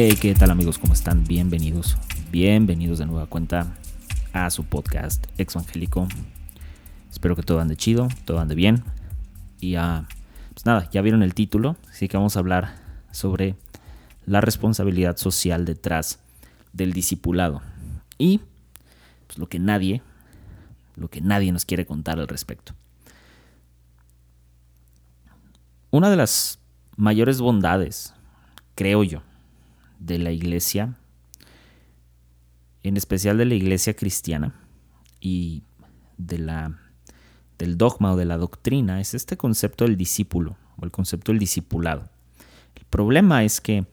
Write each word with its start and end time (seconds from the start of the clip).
Hey, 0.00 0.16
¿qué 0.20 0.32
tal 0.32 0.52
amigos? 0.52 0.78
¿Cómo 0.78 0.92
están? 0.92 1.24
Bienvenidos, 1.24 1.96
bienvenidos 2.30 3.00
de 3.00 3.06
nueva 3.06 3.26
cuenta 3.26 3.74
a 4.32 4.48
su 4.48 4.62
podcast 4.62 5.26
Exvangélico. 5.38 6.06
Espero 7.10 7.34
que 7.34 7.42
todo 7.42 7.58
ande 7.58 7.74
chido, 7.74 8.06
todo 8.24 8.38
ande 8.38 8.54
bien. 8.54 8.84
Y 9.58 9.72
ya, 9.72 10.06
pues 10.54 10.64
nada, 10.64 10.88
ya 10.92 11.02
vieron 11.02 11.24
el 11.24 11.34
título, 11.34 11.74
así 11.90 12.06
que 12.06 12.16
vamos 12.16 12.36
a 12.36 12.38
hablar 12.38 12.76
sobre 13.10 13.56
la 14.24 14.40
responsabilidad 14.40 15.16
social 15.16 15.64
detrás 15.64 16.20
del 16.72 16.92
discipulado. 16.92 17.60
Y 18.18 18.40
pues, 19.26 19.36
lo 19.36 19.48
que 19.48 19.58
nadie, 19.58 20.00
lo 20.94 21.08
que 21.08 21.20
nadie 21.22 21.50
nos 21.50 21.64
quiere 21.64 21.86
contar 21.86 22.20
al 22.20 22.28
respecto. 22.28 22.72
Una 25.90 26.08
de 26.08 26.16
las 26.16 26.60
mayores 26.96 27.40
bondades, 27.40 28.14
creo 28.76 29.02
yo, 29.02 29.22
de 29.98 30.18
la 30.18 30.32
iglesia, 30.32 30.96
en 32.82 32.96
especial 32.96 33.38
de 33.38 33.44
la 33.44 33.54
iglesia 33.54 33.94
cristiana 33.94 34.54
y 35.20 35.62
de 36.16 36.38
la, 36.38 36.78
del 37.58 37.76
dogma 37.76 38.12
o 38.12 38.16
de 38.16 38.24
la 38.24 38.36
doctrina, 38.36 39.00
es 39.00 39.14
este 39.14 39.36
concepto 39.36 39.84
del 39.84 39.96
discípulo 39.96 40.56
o 40.76 40.84
el 40.84 40.90
concepto 40.90 41.32
del 41.32 41.38
discipulado. 41.38 42.08
El 42.74 42.84
problema 42.84 43.44
es 43.44 43.60
que 43.60 43.86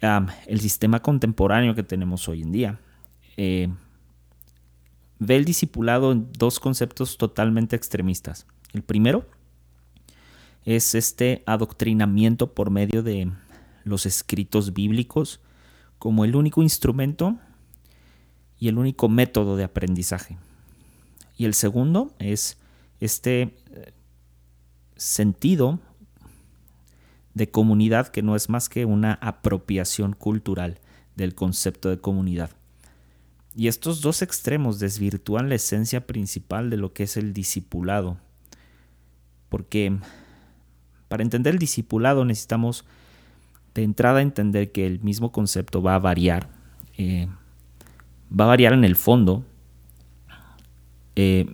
el 0.00 0.60
sistema 0.60 1.00
contemporáneo 1.00 1.74
que 1.74 1.82
tenemos 1.82 2.26
hoy 2.28 2.42
en 2.42 2.52
día 2.52 2.80
eh, 3.36 3.68
ve 5.18 5.36
el 5.36 5.44
discipulado 5.44 6.12
en 6.12 6.32
dos 6.32 6.58
conceptos 6.58 7.18
totalmente 7.18 7.76
extremistas. 7.76 8.46
El 8.72 8.82
primero 8.82 9.26
es 10.64 10.94
este 10.94 11.42
adoctrinamiento 11.46 12.54
por 12.54 12.70
medio 12.70 13.02
de 13.02 13.30
los 13.84 14.06
escritos 14.06 14.72
bíblicos 14.72 15.40
como 15.98 16.24
el 16.24 16.36
único 16.36 16.62
instrumento 16.62 17.38
y 18.58 18.68
el 18.68 18.78
único 18.78 19.08
método 19.08 19.56
de 19.56 19.64
aprendizaje. 19.64 20.38
Y 21.36 21.46
el 21.46 21.54
segundo 21.54 22.12
es 22.18 22.58
este 23.00 23.54
eh, 23.72 23.92
sentido 24.96 25.78
de 27.34 27.50
comunidad 27.50 28.08
que 28.08 28.22
no 28.22 28.36
es 28.36 28.48
más 28.48 28.68
que 28.68 28.84
una 28.84 29.14
apropiación 29.14 30.12
cultural 30.12 30.80
del 31.16 31.34
concepto 31.34 31.88
de 31.88 31.98
comunidad. 31.98 32.50
Y 33.54 33.68
estos 33.68 34.00
dos 34.00 34.22
extremos 34.22 34.78
desvirtúan 34.78 35.48
la 35.48 35.56
esencia 35.56 36.06
principal 36.06 36.70
de 36.70 36.76
lo 36.76 36.92
que 36.92 37.04
es 37.04 37.16
el 37.16 37.32
discipulado. 37.32 38.18
Porque 39.48 39.98
para 41.08 41.22
entender 41.22 41.54
el 41.54 41.58
discipulado 41.58 42.24
necesitamos 42.24 42.84
de 43.80 43.84
entrada 43.84 44.20
entender 44.20 44.72
que 44.72 44.86
el 44.86 45.00
mismo 45.00 45.32
concepto 45.32 45.82
va 45.82 45.94
a 45.94 45.98
variar. 45.98 46.48
Eh, 46.98 47.28
va 48.30 48.44
a 48.44 48.48
variar 48.48 48.74
en 48.74 48.84
el 48.84 48.94
fondo, 48.94 49.44
eh, 51.16 51.46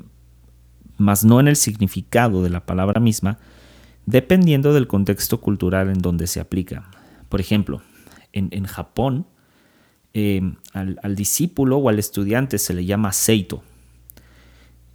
más 0.99 1.25
no 1.25 1.41
en 1.41 1.49
el 1.49 1.57
significado 1.57 2.43
de 2.43 2.51
la 2.51 2.67
palabra 2.67 3.01
misma, 3.01 3.39
dependiendo 4.07 4.75
del 4.75 4.89
contexto 4.89 5.41
cultural 5.41 5.89
en 5.89 6.01
donde 6.01 6.27
se 6.27 6.41
aplica. 6.41 6.91
Por 7.29 7.41
ejemplo, 7.41 7.83
en, 8.33 8.65
Japón, 8.65 9.27
eh, 10.13 10.43
al, 10.73 10.99
al, 11.03 11.17
discípulo 11.17 11.79
o 11.79 11.89
al 11.89 11.99
estudiante 11.99 12.59
se 12.59 12.75
le 12.75 12.85
llama 12.85 13.13
seito. 13.13 13.63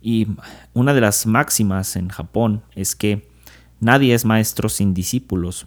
Y 0.01 0.27
una 0.73 0.93
de 0.93 1.01
las 1.01 1.25
máximas 1.25 1.95
en 1.95 2.09
Japón 2.09 2.61
es 2.75 2.95
que 2.95 3.27
nadie 3.79 4.13
es 4.13 4.25
maestro 4.25 4.69
sin 4.69 4.93
discípulos, 4.93 5.65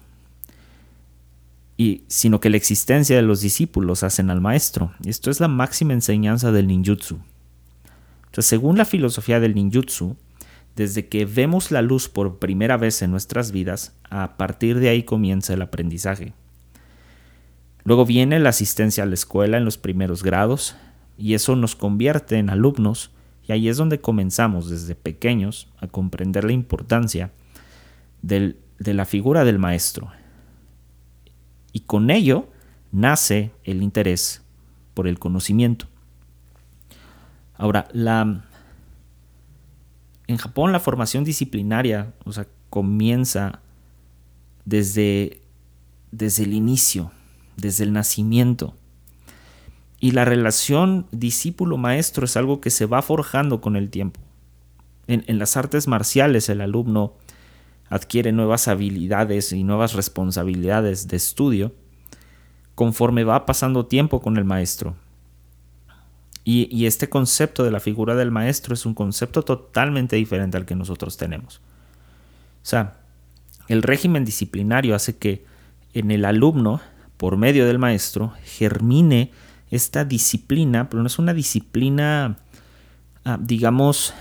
y, 1.77 2.05
sino 2.07 2.41
que 2.41 2.51
la 2.51 2.57
existencia 2.57 3.17
de 3.17 3.23
los 3.23 3.41
discípulos 3.41 4.03
hacen 4.03 4.31
al 4.31 4.41
maestro. 4.41 4.93
Esto 5.05 5.31
es 5.31 5.41
la 5.41 5.49
máxima 5.49 5.93
enseñanza 5.93 6.53
del 6.53 6.69
ninjutsu. 6.69 7.19
Según 8.33 8.79
la 8.79 8.85
filosofía 8.85 9.41
del 9.41 9.55
ninjutsu, 9.55 10.17
desde 10.77 11.09
que 11.09 11.25
vemos 11.25 11.71
la 11.71 11.83
luz 11.83 12.09
por 12.09 12.39
primera 12.39 12.77
vez 12.77 13.01
en 13.03 13.11
nuestras 13.11 13.53
vidas, 13.53 13.97
a 14.11 14.37
partir 14.37 14.81
de 14.81 14.89
ahí 14.89 15.05
comienza 15.05 15.55
el 15.55 15.63
aprendizaje. 15.63 16.33
Luego 17.85 18.07
viene 18.07 18.41
la 18.41 18.49
asistencia 18.49 19.05
a 19.05 19.07
la 19.07 19.15
escuela 19.15 19.57
en 19.57 19.65
los 19.65 19.79
primeros 19.79 20.23
grados, 20.23 20.75
y 21.17 21.35
eso 21.35 21.55
nos 21.55 21.77
convierte 21.77 22.39
en 22.39 22.51
alumnos, 22.51 23.13
y 23.47 23.53
ahí 23.53 23.69
es 23.69 23.77
donde 23.77 24.01
comenzamos 24.01 24.69
desde 24.69 24.95
pequeños 24.95 25.69
a 25.79 25.87
comprender 25.87 26.45
la 26.45 26.53
importancia 26.53 27.31
de 28.23 28.57
la 28.79 29.05
figura 29.05 29.45
del 29.45 29.59
maestro, 29.59 30.11
y 31.75 31.81
con 31.81 32.09
ello 32.09 32.49
nace 32.93 33.51
el 33.65 33.83
interés 33.83 34.43
por 34.95 35.07
el 35.09 35.19
conocimiento. 35.19 35.87
Ahora, 37.57 37.89
la, 37.93 38.45
en 40.29 40.37
Japón 40.37 40.73
la 40.73 40.81
formación 40.81 41.25
disciplinaria 41.25 42.15
o 42.25 42.33
sea, 42.33 42.47
comienza 42.71 43.61
desde, 44.65 45.43
desde 46.13 46.45
el 46.45 46.55
inicio, 46.55 47.11
desde 47.57 47.85
el 47.85 47.93
nacimiento. 47.93 48.75
Y 49.99 50.13
la 50.13 50.25
relación 50.25 51.07
discípulo-maestro 51.11 52.25
es 52.25 52.37
algo 52.37 52.61
que 52.61 52.71
se 52.71 52.87
va 52.87 53.03
forjando 53.03 53.61
con 53.61 53.75
el 53.75 53.91
tiempo. 53.91 54.21
En, 55.09 55.25
en, 55.27 55.39
las 55.41 55.57
artes 55.57 55.89
marciales 55.89 56.49
el 56.49 56.61
alumno 56.61 57.15
adquiere 57.95 58.33
nuevas 58.33 58.67
habilidades 58.67 59.53
y 59.53 59.63
nuevas 59.63 59.93
responsabilidades 59.93 61.07
de 61.07 61.17
estudio 61.17 61.73
conforme 62.75 63.23
va 63.23 63.47
pasando 63.47 63.87
tiempo 63.87 64.21
con 64.21 64.37
el 64.37 64.45
maestro. 64.45 64.97
Y, 66.43 66.87
este 66.87 67.09
concepto 67.09 67.63
de 67.63 67.71
la 67.71 67.79
figura 67.79 68.17
del 68.17 68.33
maestro 68.33 68.75
es 68.75 68.85
un 68.85 68.95
concepto 68.95 69.43
totalmente 69.43 70.17
diferente 70.17 70.57
al 70.57 70.67
que 70.67 70.75
nosotros 70.75 71.17
tenemos. 71.17 71.59
O 72.63 72.67
sea, 72.67 72.95
el 73.69 73.83
régimen 73.83 74.25
disciplinario 74.25 74.97
hace 74.97 75.17
que 75.17 75.47
en 75.93 76.11
el 76.11 76.25
alumno, 76.25 76.81
por 77.17 77.37
medio 77.37 77.65
del 77.65 77.79
maestro, 77.79 78.35
germine 78.43 79.31
esta 79.71 80.05
disciplina, 80.05 80.91
pero 80.91 81.01
no 81.01 81.07
es 81.07 81.19
una 81.21 81.33
disciplina, 81.33 82.39
ah, 83.25 83.39
digamos, 83.41 84.13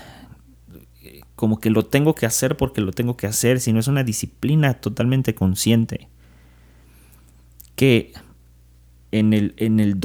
como 1.44 1.60
que 1.60 1.70
lo 1.70 1.86
tengo 1.86 2.16
que 2.16 2.26
hacer 2.26 2.56
porque 2.56 2.80
lo 2.80 2.94
tengo 2.94 3.18
que 3.18 3.28
hacer, 3.28 3.60
sino 3.60 3.78
es 3.78 3.90
una 3.90 4.06
disciplina 4.06 4.76
totalmente 4.76 5.36
consciente. 5.36 6.08
Que 7.76 8.14
en 9.12 9.34
el, 9.34 9.54
en 9.58 9.82
el 9.82 10.00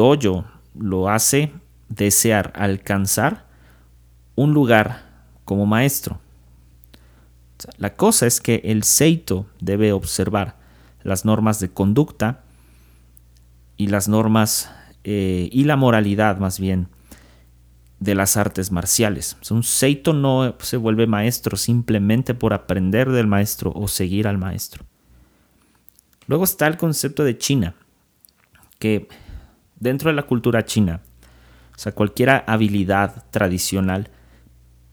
lo 0.75 1.09
hace 1.09 1.53
desear 1.89 2.53
alcanzar 2.57 3.47
un 4.35 4.53
lugar 4.53 5.29
como 5.45 5.65
maestro. 5.65 6.19
La 7.77 7.95
cosa 7.95 8.27
es 8.27 8.41
que 8.41 8.61
el 8.65 8.83
seito 8.83 9.47
debe 9.61 9.93
observar 9.93 10.57
las 11.05 11.25
normas 11.25 11.61
de 11.61 11.69
conducta 11.69 12.43
y 13.77 13.87
las 13.87 14.09
normas 14.09 14.73
eh, 15.05 15.49
y 15.53 15.63
la 15.63 15.77
moralidad 15.77 16.39
más 16.39 16.59
bien 16.59 16.89
de 18.01 18.15
las 18.15 18.37
artes 18.37 18.71
marciales. 18.71 19.37
un 19.51 19.63
seito 19.63 20.13
no 20.13 20.55
se 20.61 20.77
vuelve 20.77 21.07
maestro 21.07 21.57
simplemente 21.57 22.35
por 22.35 22.53
aprender 22.53 23.11
del 23.11 23.27
maestro 23.27 23.73
o 23.75 23.89
seguir 23.89 24.29
al 24.29 24.39
maestro. 24.39 24.85
Luego 26.27 26.45
está 26.45 26.67
el 26.67 26.77
concepto 26.77 27.25
de 27.25 27.39
China, 27.39 27.75
que 28.79 29.09
dentro 29.81 30.11
de 30.11 30.17
la 30.17 30.25
cultura 30.25 30.65
china, 30.65 31.01
o 31.75 31.79
sea, 31.79 31.93
cualquier 31.93 32.45
habilidad 32.47 33.25
tradicional 33.31 34.11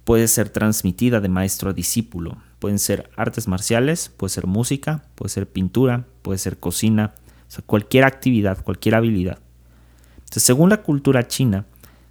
puede 0.04 0.28
ser 0.28 0.50
transmitida 0.50 1.20
de 1.20 1.30
maestro 1.30 1.72
a 1.72 1.74
discípulo. 1.74 2.38
Pueden 2.60 2.80
ser 2.80 3.10
artes 3.18 3.48
marciales, 3.48 4.10
puede 4.10 4.30
ser 4.30 4.48
música, 4.48 5.04
puede 5.16 5.30
ser 5.30 5.50
pintura, 5.50 6.06
puede 6.22 6.38
ser 6.38 6.58
cocina, 6.58 7.14
o 7.48 7.52
sea, 7.52 7.64
cualquier 7.66 8.06
actividad, 8.06 8.64
cualquier 8.64 8.96
habilidad. 8.96 9.40
Según 10.32 10.70
la 10.70 10.82
cultura 10.82 11.28
china, 11.28 11.66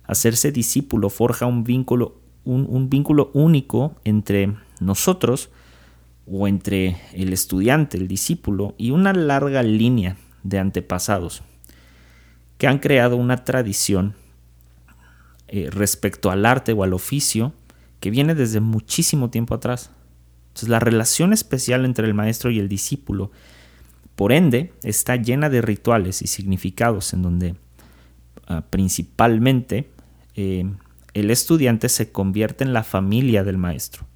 hacerse 0.07 0.53
discípulo 0.53 1.11
forja 1.11 1.47
un 1.47 1.65
vínculo, 1.65 2.21
un, 2.45 2.89
vínculo 2.91 3.31
único 3.35 3.97
entre 4.05 4.55
nosotros 4.81 5.51
o 6.27 6.49
entre 6.49 6.97
el 7.13 7.33
estudiante, 7.33 7.97
el 7.97 8.09
discípulo, 8.09 8.75
y 8.79 8.91
una 8.91 9.13
larga 9.13 9.63
línea 9.63 10.17
de 10.43 10.59
antepasados 10.59 11.43
que 12.59 12.67
han 12.67 12.79
creado 12.79 13.17
una 13.17 13.45
tradición 13.45 14.15
eh, 15.49 15.69
respecto 15.71 16.31
al 16.31 16.47
arte 16.47 16.73
o 16.73 16.83
al 16.83 16.93
oficio 16.93 17.53
que 18.01 18.11
viene 18.11 18.35
desde 18.35 18.61
muchísimo 18.61 19.31
tiempo 19.31 19.55
atrás. 19.55 19.91
Entonces 20.49 20.69
la 20.69 20.81
relación 20.81 21.33
especial 21.33 21.85
entre 21.85 22.07
el 22.07 22.15
maestro 22.15 22.51
y 22.51 22.59
el 22.59 22.69
discípulo, 22.69 23.31
por 24.15 24.33
ende, 24.33 24.73
está 24.83 25.17
llena 25.17 25.51
de 25.51 25.63
rituales 25.63 26.23
y 26.23 26.27
significados 26.27 27.13
en 27.13 27.23
donde 27.23 27.57
ah, 28.47 28.63
principalmente 28.71 29.91
eh, 30.35 30.65
el 31.15 31.31
estudiante 31.31 31.89
se 31.89 32.11
convierte 32.11 32.65
en 32.65 32.73
la 32.73 32.83
familia 32.85 33.45
del 33.45 33.59
maestro. 33.59 34.07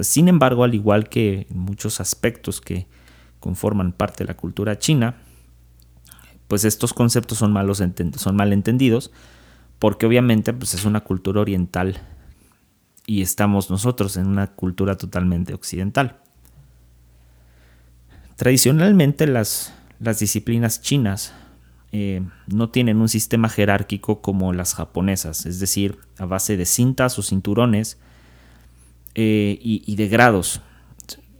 sin 0.00 0.28
embargo, 0.28 0.64
al 0.64 0.74
igual 0.74 1.08
que 1.08 1.46
muchos 1.50 2.00
aspectos 2.00 2.60
que 2.60 2.86
conforman 3.40 3.92
parte 3.92 4.24
de 4.24 4.28
la 4.28 4.36
cultura 4.36 4.78
china, 4.78 5.16
pues 6.48 6.64
estos 6.64 6.92
conceptos 6.94 7.38
son, 7.38 7.52
malos 7.52 7.82
son 8.16 8.36
mal 8.36 8.52
entendidos 8.52 9.10
porque 9.78 10.06
obviamente 10.06 10.52
pues 10.52 10.74
es 10.74 10.84
una 10.84 11.00
cultura 11.00 11.40
oriental 11.40 12.00
y 13.04 13.22
estamos 13.22 13.68
nosotros 13.68 14.16
en 14.16 14.26
una 14.28 14.46
cultura 14.46 14.96
totalmente 14.96 15.54
occidental. 15.54 16.20
Tradicionalmente 18.36 19.26
las, 19.26 19.74
las 19.98 20.20
disciplinas 20.20 20.82
chinas 20.82 21.34
eh, 21.92 22.22
no 22.46 22.70
tienen 22.70 23.00
un 23.00 23.08
sistema 23.08 23.48
jerárquico 23.48 24.22
como 24.22 24.52
las 24.52 24.74
japonesas, 24.74 25.46
es 25.46 25.60
decir, 25.60 25.98
a 26.18 26.26
base 26.26 26.56
de 26.56 26.64
cintas 26.64 27.18
o 27.18 27.22
cinturones 27.22 27.98
eh, 29.14 29.58
y, 29.60 29.94
de 29.96 30.08
grados. 30.08 30.62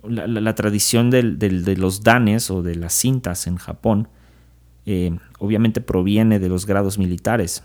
La, 0.04 0.54
tradición 0.54 1.10
de 1.10 1.76
los 1.76 2.02
danes 2.02 2.50
o 2.50 2.62
de 2.62 2.74
las 2.74 2.92
cintas 2.92 3.46
en 3.46 3.56
Japón 3.56 4.08
eh, 4.84 5.16
obviamente 5.38 5.80
proviene 5.80 6.38
de 6.38 6.48
los 6.48 6.66
grados 6.66 6.98
militares. 6.98 7.62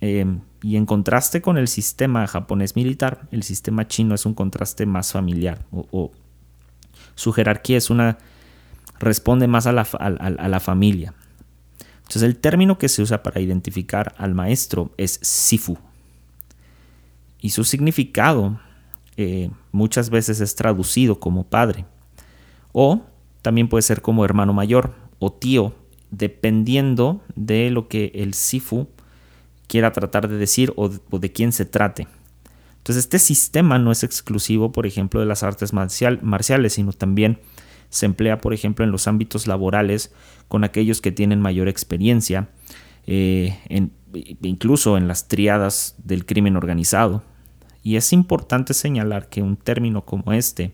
y 0.00 0.76
en 0.76 0.86
contraste 0.86 1.40
con 1.40 1.56
el 1.56 1.68
sistema 1.68 2.26
japonés 2.26 2.74
militar, 2.74 3.28
el 3.30 3.42
sistema 3.42 3.86
chino 3.86 4.14
es 4.14 4.26
un 4.26 4.34
contraste 4.34 4.86
más 4.86 5.12
familiar 5.12 5.64
o 5.70 6.10
su 7.14 7.32
jerarquía 7.32 7.78
es 7.78 7.90
una 7.90 8.18
responde 8.98 9.46
más 9.46 9.66
a 9.66 9.72
la, 9.72 10.60
familia. 10.60 11.14
Entonces 12.04 12.22
el 12.22 12.36
término 12.36 12.78
que 12.78 12.88
se 12.88 13.02
usa 13.02 13.22
para 13.22 13.40
identificar 13.40 14.14
al 14.18 14.34
maestro 14.34 14.92
es 14.96 15.18
sifu. 15.22 15.76
Y 17.40 17.50
su 17.50 17.64
significado 17.64 18.58
eh, 19.16 19.50
muchas 19.72 20.10
veces 20.10 20.40
es 20.40 20.54
traducido 20.54 21.20
como 21.20 21.44
padre. 21.44 21.84
O 22.72 23.02
también 23.42 23.68
puede 23.68 23.82
ser 23.82 24.02
como 24.02 24.24
hermano 24.24 24.52
mayor 24.52 24.94
o 25.18 25.32
tío, 25.32 25.74
dependiendo 26.10 27.22
de 27.34 27.70
lo 27.70 27.88
que 27.88 28.12
el 28.14 28.34
sifu 28.34 28.88
quiera 29.66 29.92
tratar 29.92 30.28
de 30.28 30.36
decir 30.36 30.72
o 30.76 30.88
de, 30.88 31.32
quién 31.32 31.52
se 31.52 31.64
trate. 31.64 32.06
Entonces 32.78 33.04
este 33.04 33.18
sistema 33.18 33.78
no 33.78 33.92
es 33.92 34.04
exclusivo, 34.04 34.72
por 34.72 34.86
ejemplo, 34.86 35.20
de 35.20 35.26
las 35.26 35.42
artes 35.42 35.72
marciales, 35.72 36.74
sino 36.74 36.92
también 36.92 37.40
se 37.94 38.06
emplea, 38.06 38.40
por 38.40 38.52
ejemplo, 38.52 38.84
en 38.84 38.90
los 38.90 39.06
ámbitos 39.06 39.46
laborales 39.46 40.12
con 40.48 40.64
aquellos 40.64 41.00
que 41.00 41.12
tienen 41.12 41.40
mayor 41.40 41.68
experiencia, 41.68 42.48
eh, 43.06 43.56
incluso 44.42 44.96
en 44.98 45.06
las 45.06 45.28
triadas 45.28 45.94
del 46.02 46.26
crimen 46.26 46.56
organizado. 46.56 47.22
Y 47.84 47.94
es 47.94 48.12
importante 48.12 48.74
señalar 48.74 49.28
que 49.28 49.42
un 49.42 49.56
término 49.56 50.04
como 50.04 50.32
este 50.32 50.72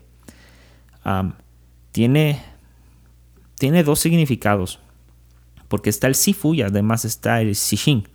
tiene, 1.91 2.41
tiene 3.59 3.83
dos 3.83 3.99
significados, 3.99 4.79
porque 5.67 5.91
está 5.91 6.07
el 6.07 6.15
sifu 6.15 6.55
y 6.55 6.63
además 6.63 7.05
está 7.05 7.39
el 7.41 7.53
shishin, 7.53 8.07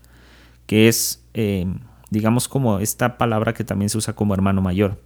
que 0.66 0.88
es, 0.88 1.22
eh, 1.32 1.64
digamos, 2.10 2.48
como 2.48 2.80
esta 2.80 3.18
palabra 3.18 3.54
que 3.54 3.62
también 3.62 3.88
se 3.88 3.98
usa 3.98 4.16
como 4.16 4.34
hermano 4.34 4.62
mayor. 4.62 5.00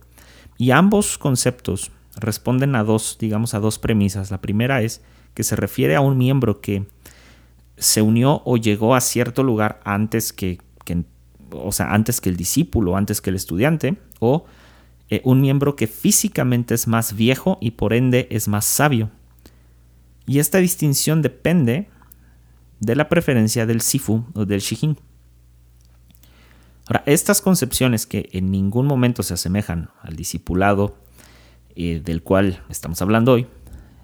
Y 0.56 0.70
ambos 0.70 1.18
conceptos 1.18 1.90
responden 2.16 2.74
a 2.74 2.84
dos, 2.84 3.16
digamos, 3.18 3.54
a 3.54 3.60
dos 3.60 3.78
premisas. 3.78 4.30
La 4.30 4.40
primera 4.40 4.82
es 4.82 5.02
que 5.34 5.44
se 5.44 5.56
refiere 5.56 5.96
a 5.96 6.00
un 6.00 6.18
miembro 6.18 6.60
que 6.60 6.86
se 7.76 8.02
unió 8.02 8.42
o 8.44 8.56
llegó 8.56 8.94
a 8.94 9.00
cierto 9.00 9.42
lugar 9.42 9.80
antes 9.84 10.32
que, 10.32 10.58
o 11.52 11.72
sea, 11.72 11.92
antes 11.92 12.20
que 12.20 12.28
el 12.28 12.36
discípulo, 12.36 12.96
antes 12.96 13.20
que 13.20 13.30
el 13.30 13.36
estudiante, 13.36 13.96
o 14.18 14.44
eh, 15.08 15.22
un 15.24 15.40
miembro 15.40 15.76
que 15.76 15.86
físicamente 15.86 16.74
es 16.74 16.86
más 16.86 17.14
viejo 17.14 17.58
y 17.60 17.72
por 17.72 17.92
ende 17.92 18.28
es 18.30 18.48
más 18.48 18.64
sabio. 18.64 19.10
Y 20.26 20.38
esta 20.38 20.58
distinción 20.58 21.22
depende 21.22 21.88
de 22.78 22.96
la 22.96 23.08
preferencia 23.08 23.66
del 23.66 23.80
sifu 23.80 24.24
o 24.34 24.44
del 24.44 24.60
shihin. 24.60 24.98
Ahora, 26.86 27.02
estas 27.06 27.40
concepciones 27.40 28.06
que 28.06 28.28
en 28.32 28.50
ningún 28.50 28.86
momento 28.86 29.22
se 29.22 29.34
asemejan 29.34 29.90
al 30.02 30.16
discipulado 30.16 30.96
del 31.74 32.22
cual 32.22 32.62
estamos 32.68 33.00
hablando 33.02 33.32
hoy, 33.32 33.46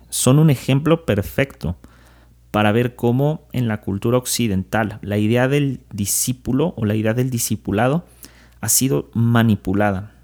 son 0.08 0.38
un 0.38 0.50
ejemplo 0.50 1.04
perfecto 1.04 1.76
para 2.50 2.72
ver 2.72 2.96
cómo 2.96 3.46
en 3.52 3.68
la 3.68 3.80
cultura 3.80 4.16
occidental 4.16 4.98
la 5.02 5.18
idea 5.18 5.48
del 5.48 5.80
discípulo 5.92 6.74
o 6.76 6.86
la 6.86 6.94
idea 6.94 7.12
del 7.12 7.28
discipulado 7.28 8.06
ha 8.60 8.68
sido 8.68 9.10
manipulada, 9.12 10.14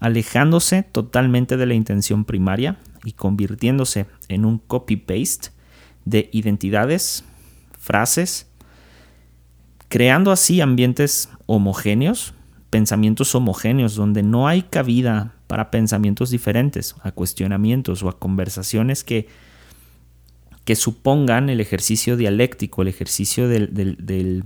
alejándose 0.00 0.82
totalmente 0.82 1.56
de 1.56 1.66
la 1.66 1.74
intención 1.74 2.24
primaria 2.24 2.78
y 3.04 3.12
convirtiéndose 3.12 4.06
en 4.28 4.44
un 4.44 4.58
copy-paste 4.58 5.50
de 6.04 6.28
identidades, 6.32 7.24
frases, 7.78 8.50
creando 9.88 10.32
así 10.32 10.60
ambientes 10.60 11.30
homogéneos, 11.46 12.34
pensamientos 12.70 13.34
homogéneos 13.34 13.94
donde 13.94 14.22
no 14.22 14.48
hay 14.48 14.62
cabida 14.62 15.37
para 15.48 15.72
pensamientos 15.72 16.30
diferentes, 16.30 16.94
a 17.02 17.10
cuestionamientos 17.10 18.04
o 18.04 18.08
a 18.08 18.18
conversaciones 18.18 19.02
que, 19.02 19.26
que 20.64 20.76
supongan 20.76 21.50
el 21.50 21.60
ejercicio 21.60 22.16
dialéctico, 22.16 22.82
el 22.82 22.88
ejercicio 22.88 23.48
de 23.48 24.44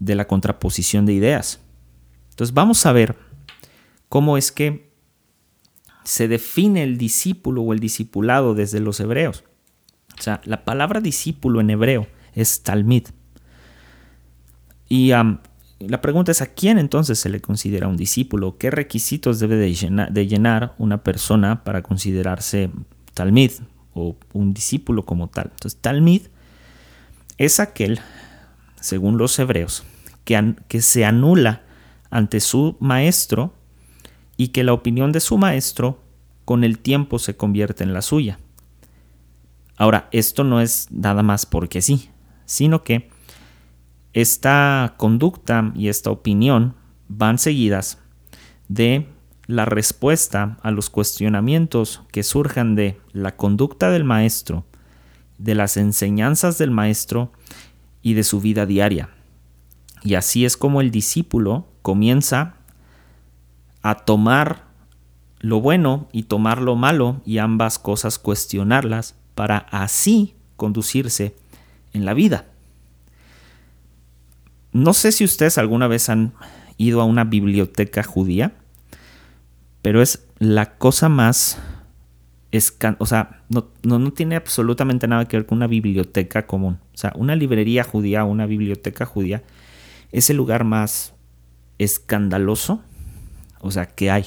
la 0.00 0.26
contraposición 0.26 1.06
de 1.06 1.12
ideas. 1.12 1.60
Entonces 2.30 2.54
vamos 2.54 2.84
a 2.86 2.92
ver 2.92 3.14
cómo 4.08 4.36
es 4.36 4.50
que 4.50 4.90
se 6.04 6.28
define 6.28 6.82
el 6.82 6.98
discípulo 6.98 7.62
o 7.62 7.72
el 7.72 7.78
discipulado 7.78 8.54
desde 8.54 8.80
los 8.80 8.98
hebreos. 9.00 9.44
O 10.18 10.22
sea, 10.22 10.40
la 10.44 10.64
palabra 10.64 11.00
discípulo 11.00 11.60
en 11.60 11.70
hebreo 11.70 12.06
es 12.34 12.62
talmid. 12.62 13.08
Y 14.88 15.12
la 15.88 16.00
pregunta 16.00 16.32
es 16.32 16.42
a 16.42 16.46
quién 16.46 16.78
entonces 16.78 17.18
se 17.18 17.28
le 17.28 17.40
considera 17.40 17.88
un 17.88 17.96
discípulo, 17.96 18.58
qué 18.58 18.70
requisitos 18.70 19.38
debe 19.38 19.56
de 19.56 20.26
llenar, 20.26 20.74
una 20.78 21.02
persona 21.02 21.64
para 21.64 21.82
considerarse 21.82 22.70
talmid 23.14 23.52
o 23.94 24.16
un 24.32 24.54
discípulo 24.54 25.04
como 25.04 25.28
tal. 25.28 25.50
Entonces, 25.52 25.80
talmid 25.80 26.22
es 27.38 27.60
aquel, 27.60 28.00
según 28.80 29.18
los 29.18 29.38
hebreos, 29.38 29.84
que, 30.24 30.54
que 30.68 30.82
se 30.82 31.04
anula 31.04 31.62
ante 32.10 32.40
su 32.40 32.76
maestro 32.80 33.54
y 34.36 34.48
que 34.48 34.64
la 34.64 34.72
opinión 34.72 35.12
de 35.12 35.20
su 35.20 35.38
maestro 35.38 36.00
con 36.44 36.64
el 36.64 36.78
tiempo 36.78 37.18
se 37.18 37.36
convierte 37.36 37.84
en 37.84 37.92
la 37.92 38.02
suya. 38.02 38.38
Ahora, 39.76 40.08
esto 40.12 40.44
no 40.44 40.60
es 40.60 40.88
nada 40.90 41.22
más 41.22 41.46
porque 41.46 41.82
sí, 41.82 42.10
sino 42.44 42.84
que 42.84 43.11
esta 44.12 44.94
conducta 44.96 45.72
y 45.74 45.88
esta 45.88 46.10
opinión 46.10 46.74
van 47.08 47.38
seguidas 47.38 47.98
de 48.68 49.08
la 49.46 49.64
respuesta 49.64 50.58
a 50.62 50.70
los 50.70 50.90
cuestionamientos 50.90 52.02
que 52.10 52.22
surjan 52.22 52.74
de 52.74 53.00
la 53.12 53.36
conducta 53.36 53.90
del 53.90 54.04
maestro, 54.04 54.64
de 55.38 55.54
las 55.54 55.76
enseñanzas 55.76 56.58
del 56.58 56.70
maestro 56.70 57.32
y 58.02 58.14
de 58.14 58.24
su 58.24 58.40
vida 58.40 58.66
diaria. 58.66 59.10
Y 60.02 60.14
así 60.14 60.44
es 60.44 60.56
como 60.56 60.80
el 60.80 60.90
discípulo 60.90 61.66
comienza 61.82 62.56
a 63.82 63.96
tomar 63.96 64.64
lo 65.40 65.60
bueno 65.60 66.08
y 66.12 66.24
tomar 66.24 66.62
lo 66.62 66.76
malo 66.76 67.20
y 67.24 67.38
ambas 67.38 67.78
cosas 67.78 68.18
cuestionarlas 68.18 69.16
para 69.34 69.58
así 69.58 70.34
conducirse 70.56 71.34
en 71.92 72.04
la 72.04 72.14
vida. 72.14 72.51
No 74.72 74.94
sé 74.94 75.12
si 75.12 75.24
ustedes 75.24 75.58
alguna 75.58 75.86
vez 75.86 76.08
han 76.08 76.32
ido 76.78 77.00
a 77.00 77.04
una 77.04 77.24
biblioteca 77.24 78.02
judía, 78.02 78.52
pero 79.82 80.02
es 80.02 80.26
la 80.38 80.76
cosa 80.76 81.08
más... 81.08 81.58
O 82.98 83.06
sea, 83.06 83.42
no, 83.48 83.68
no, 83.82 84.12
tiene 84.12 84.36
absolutamente 84.36 85.08
nada 85.08 85.26
que 85.26 85.38
ver 85.38 85.46
con 85.46 85.56
una 85.56 85.66
biblioteca 85.66 86.46
común. 86.46 86.78
O 86.92 86.98
sea, 86.98 87.12
una 87.16 87.34
librería 87.34 87.82
judía, 87.82 88.24
una 88.24 88.44
biblioteca 88.44 89.06
judía, 89.06 89.42
es 90.10 90.28
el 90.28 90.36
lugar 90.36 90.64
más 90.64 91.14
escandaloso, 91.78 92.82
o 93.60 93.70
sea, 93.70 93.86
que 93.86 94.10
hay. 94.10 94.26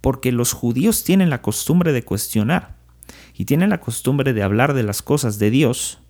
Porque 0.00 0.32
los 0.32 0.54
judíos 0.54 1.04
tienen 1.04 1.28
la 1.28 1.42
costumbre 1.42 1.92
de 1.92 2.02
cuestionar 2.02 2.76
y 3.34 3.44
tienen 3.44 3.70
la 3.70 3.80
costumbre 3.80 4.32
de 4.32 4.42
hablar 4.42 4.72
de 4.72 4.82
las 4.82 5.02
cosas 5.02 5.38
de 5.38 5.50
Dios 5.50 6.00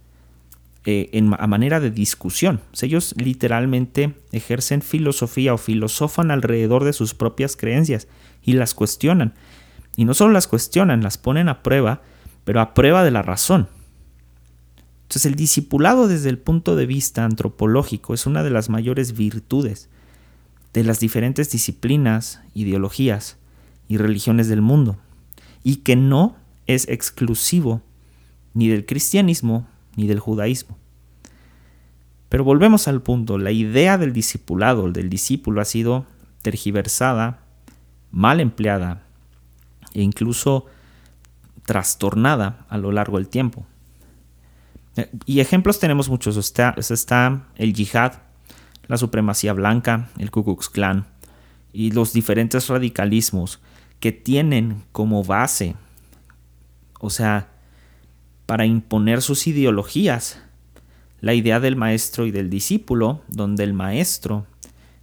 eh, 0.87 1.09
en, 1.13 1.33
a 1.39 1.47
manera 1.47 1.81
de 1.81 1.91
discusión. 1.91 2.61
ellos 2.83 3.15
literalmente 3.17 4.15
ejercen 4.33 4.83
filosofía 4.83 5.55
o 5.55 5.59
filosofan 5.59 6.31
alrededor 6.31 6.85
de 6.85 6.93
sus 6.93 7.15
propias 7.15 7.57
creencias 7.57 8.07
y 8.43 8.53
las 8.53 8.75
cuestionan. 8.75 9.33
Y 9.97 10.05
no 10.05 10.13
solo 10.13 10.35
las 10.35 10.47
cuestionan, 10.47 11.03
las 11.03 11.17
ponen 11.17 11.49
a 11.49 11.63
prueba, 11.63 12.03
pero 12.45 12.61
a 12.61 12.75
prueba 12.75 13.03
de 13.03 13.11
la 13.11 13.23
razón. 13.23 13.69
Entonces 15.05 15.27
el 15.27 15.37
discipulado 15.37 16.07
desde 16.07 16.29
el 16.29 16.39
punto 16.39 16.77
de 16.77 16.85
vista 16.85 17.25
antropológico 17.25 18.13
es 18.13 18.27
una 18.27 18.43
de 18.43 18.51
las 18.51 18.69
mayores 18.69 19.17
virtudes 19.17 19.89
de 20.75 20.85
las 20.85 21.01
diferentes 21.01 21.51
disciplinas, 21.51 22.41
ideologías 22.53 23.39
y 23.89 23.97
religiones 23.97 24.49
del 24.49 24.61
mundo, 24.61 24.99
y 25.63 25.77
que 25.77 25.97
no 25.97 26.37
es 26.67 26.89
exclusivo 26.89 27.81
ni 28.53 28.69
del 28.69 28.85
cristianismo 28.85 29.67
ni 29.97 30.07
del 30.07 30.21
judaísmo. 30.21 30.79
Pero 32.29 32.45
volvemos 32.45 32.89
al 32.89 33.03
punto, 33.03 33.39
la 33.39 33.53
idea 33.53 33.97
del 33.99 34.13
discipulado, 34.13 34.91
del 34.91 35.09
discípulo 35.09 35.61
ha 35.61 35.65
sido 35.65 36.07
tergiversada, 36.43 37.41
mal 38.11 38.41
empleada 38.41 39.03
e 39.93 40.03
incluso 40.03 40.67
trastornada 41.65 42.67
a 42.69 42.79
lo 42.79 42.93
largo 42.93 43.19
del 43.19 43.29
tiempo. 43.29 43.67
Y 45.27 45.41
ejemplos 45.41 45.81
tenemos 45.81 46.09
muchos. 46.09 46.37
Está, 46.37 46.75
está 46.79 47.47
el 47.57 47.75
yihad, 47.75 48.15
la 48.87 48.97
supremacía 48.97 49.53
blanca, 49.53 50.09
el 50.19 50.31
Ku 50.31 50.45
Klux 50.45 50.69
Klan 50.69 51.07
y 51.73 51.91
los 51.91 52.13
diferentes 52.13 52.69
radicalismos 52.69 53.61
que 53.99 54.13
tienen 54.13 54.85
como 54.93 55.25
base, 55.25 55.75
o 57.01 57.11
sea, 57.11 57.49
para 58.47 58.67
imponer 58.67 59.23
sus 59.23 59.47
ideologías, 59.47 60.41
la 61.21 61.35
idea 61.35 61.61
del 61.61 61.77
maestro 61.77 62.27
y 62.27 62.31
del 62.31 62.51
discípulo, 62.51 63.23
donde 63.29 63.65
el 63.65 63.73
maestro 63.73 64.47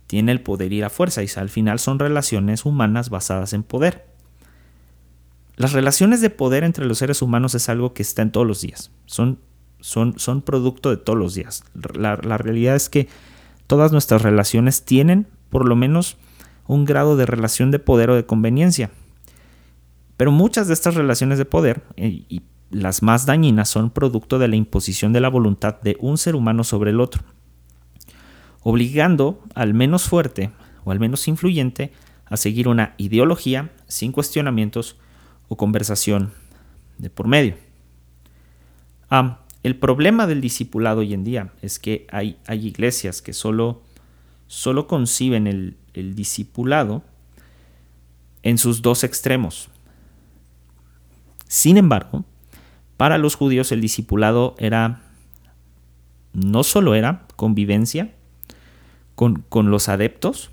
tiene 0.08 0.32
el 0.32 0.42
poder 0.42 0.74
y 0.74 0.80
la 0.80 0.90
fuerza, 0.90 1.24
y 1.24 1.28
al 1.36 1.50
final 1.50 1.80
son 1.80 1.98
relaciones 1.98 2.66
humanas 2.66 3.10
basadas 3.10 3.54
en 3.54 3.64
poder. 3.64 4.06
Las 5.56 5.74
relaciones 5.74 6.22
de 6.22 6.30
poder 6.30 6.64
entre 6.64 6.86
los 6.86 7.00
seres 7.00 7.22
humanos 7.22 7.56
es 7.56 7.70
algo 7.70 7.94
que 7.94 8.04
está 8.04 8.22
en 8.22 8.32
todos 8.32 8.46
los 8.46 8.62
días, 8.62 8.92
son, 9.06 9.40
son, 9.80 10.18
son 10.20 10.42
producto 10.42 10.90
de 10.90 10.98
todos 10.98 11.18
los 11.18 11.34
días. 11.34 11.64
La, 11.74 12.18
la 12.18 12.38
realidad 12.38 12.76
es 12.76 12.90
que 12.90 13.08
todas 13.68 13.92
nuestras 13.92 14.22
relaciones 14.22 14.84
tienen 14.84 15.28
por 15.50 15.68
lo 15.68 15.76
menos 15.76 16.18
un 16.68 16.86
grado 16.86 17.18
de 17.18 17.26
relación 17.26 17.72
de 17.72 17.80
poder 17.80 18.10
o 18.10 18.16
de 18.16 18.26
conveniencia. 18.26 18.92
Pero 20.18 20.32
muchas 20.32 20.68
de 20.68 20.74
estas 20.74 20.96
relaciones 20.96 21.38
de 21.38 21.46
poder, 21.46 21.84
eh, 21.98 22.24
y 22.30 22.44
las 22.72 23.04
más 23.04 23.26
dañinas, 23.26 23.70
son 23.70 23.92
producto 23.92 24.40
de 24.40 24.48
la 24.48 24.56
imposición 24.56 25.14
de 25.14 25.22
la 25.22 25.30
voluntad 25.30 25.80
de 25.82 25.98
un 26.00 26.18
ser 26.18 26.36
humano 26.36 26.64
sobre 26.64 26.92
el 26.92 27.00
otro, 27.00 27.24
obligando 28.64 29.44
al 29.54 29.74
menos 29.74 30.04
fuerte 30.04 30.52
o 30.84 30.92
al 30.92 31.00
menos 31.00 31.28
influyente 31.28 31.92
a 32.26 32.38
seguir 32.38 32.68
una 32.68 32.96
ideología 32.98 33.72
sin 33.88 34.12
cuestionamientos 34.12 34.98
o 35.50 35.58
conversación 35.58 36.32
de 36.98 37.10
por 37.10 37.28
medio. 37.28 37.56
Ah, 39.10 39.42
el 39.64 39.76
problema 39.76 40.26
del 40.26 40.42
discipulado 40.42 41.02
hoy 41.02 41.14
en 41.14 41.24
día 41.24 41.52
es 41.62 41.78
que 41.78 42.08
hay, 42.10 42.38
hay 42.48 42.66
iglesias 42.66 43.22
que 43.22 43.34
solo, 43.34 43.84
solo 44.48 44.88
conciben 44.88 45.46
el, 45.46 45.78
el 45.94 46.16
discipulado 46.16 47.04
en 48.44 48.58
sus 48.58 48.82
dos 48.82 49.04
extremos. 49.04 49.70
Sin 51.48 51.78
embargo, 51.78 52.24
para 53.02 53.18
los 53.18 53.34
judíos 53.34 53.72
el 53.72 53.82
discipulado 53.82 54.54
era, 54.60 55.02
no 56.34 56.62
solo 56.62 56.94
era 56.94 57.26
convivencia 57.36 58.14
con, 59.16 59.44
con 59.50 59.72
los 59.72 59.90
adeptos, 59.90 60.52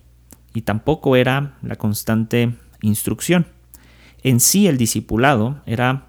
y 0.54 0.62
tampoco 0.62 1.16
era 1.16 1.58
la 1.60 1.76
constante 1.76 2.54
instrucción. 2.80 3.48
En 4.22 4.40
sí 4.40 4.66
el 4.66 4.78
discipulado 4.78 5.60
era 5.66 6.06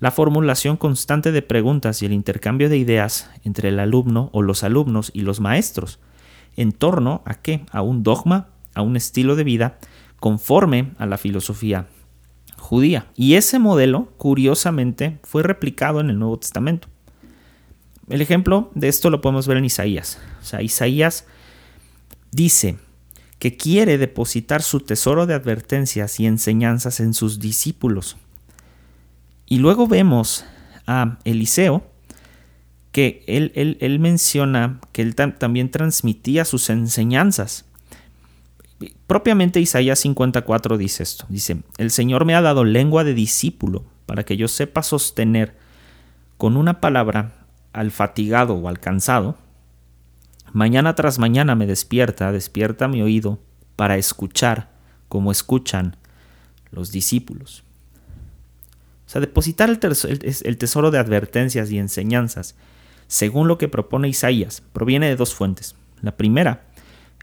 la 0.00 0.10
formulación 0.10 0.76
constante 0.76 1.30
de 1.30 1.42
preguntas 1.42 2.02
y 2.02 2.06
el 2.06 2.12
intercambio 2.12 2.68
de 2.68 2.78
ideas 2.78 3.30
entre 3.44 3.68
el 3.68 3.78
alumno 3.78 4.28
o 4.32 4.42
los 4.42 4.64
alumnos 4.64 5.12
y 5.14 5.20
los 5.20 5.38
maestros 5.38 6.00
en 6.56 6.72
torno 6.72 7.22
a 7.26 7.34
qué? 7.34 7.64
A 7.70 7.82
un 7.82 8.02
dogma 8.02 8.48
a 8.74 8.82
un 8.82 8.96
estilo 8.96 9.36
de 9.36 9.44
vida 9.44 9.78
conforme 10.18 10.94
a 10.98 11.06
la 11.06 11.16
filosofía 11.16 11.86
judía. 12.58 13.06
Y 13.16 13.34
ese 13.34 13.58
modelo, 13.58 14.12
curiosamente, 14.16 15.18
fue 15.22 15.42
replicado 15.42 16.00
en 16.00 16.10
el 16.10 16.18
Nuevo 16.18 16.38
Testamento. 16.38 16.88
El 18.08 18.20
ejemplo 18.20 18.70
de 18.74 18.88
esto 18.88 19.10
lo 19.10 19.20
podemos 19.20 19.46
ver 19.46 19.56
en 19.56 19.64
Isaías. 19.64 20.18
O 20.40 20.44
sea, 20.44 20.62
Isaías 20.62 21.26
dice 22.30 22.76
que 23.38 23.56
quiere 23.56 23.98
depositar 23.98 24.62
su 24.62 24.80
tesoro 24.80 25.26
de 25.26 25.34
advertencias 25.34 26.20
y 26.20 26.26
enseñanzas 26.26 27.00
en 27.00 27.14
sus 27.14 27.40
discípulos. 27.40 28.16
Y 29.46 29.58
luego 29.58 29.86
vemos 29.86 30.44
a 30.86 31.18
Eliseo, 31.24 31.84
que 32.92 33.24
él, 33.26 33.52
él 33.54 33.98
menciona 33.98 34.80
que 34.92 35.02
él 35.02 35.14
también 35.14 35.70
transmitía 35.70 36.46
sus 36.46 36.70
enseñanzas. 36.70 37.66
Propiamente 39.06 39.60
Isaías 39.60 40.00
54 40.00 40.76
dice 40.76 41.02
esto. 41.02 41.24
Dice, 41.28 41.62
el 41.78 41.90
Señor 41.90 42.24
me 42.24 42.34
ha 42.34 42.42
dado 42.42 42.64
lengua 42.64 43.04
de 43.04 43.14
discípulo 43.14 43.84
para 44.04 44.24
que 44.24 44.36
yo 44.36 44.48
sepa 44.48 44.82
sostener 44.82 45.56
con 46.36 46.56
una 46.56 46.80
palabra 46.80 47.46
al 47.72 47.90
fatigado 47.90 48.54
o 48.54 48.68
al 48.68 48.78
cansado. 48.78 49.36
Mañana 50.52 50.94
tras 50.94 51.18
mañana 51.18 51.54
me 51.54 51.66
despierta, 51.66 52.32
despierta 52.32 52.88
mi 52.88 53.02
oído 53.02 53.38
para 53.76 53.96
escuchar 53.96 54.70
como 55.08 55.32
escuchan 55.32 55.96
los 56.70 56.92
discípulos. 56.92 57.64
O 59.06 59.08
sea, 59.08 59.20
depositar 59.20 59.70
el, 59.70 59.78
el 60.42 60.58
tesoro 60.58 60.90
de 60.90 60.98
advertencias 60.98 61.70
y 61.70 61.78
enseñanzas, 61.78 62.56
según 63.06 63.48
lo 63.48 63.56
que 63.56 63.68
propone 63.68 64.08
Isaías, 64.08 64.62
proviene 64.72 65.06
de 65.06 65.16
dos 65.16 65.34
fuentes. 65.34 65.76
La 66.02 66.16
primera 66.16 66.65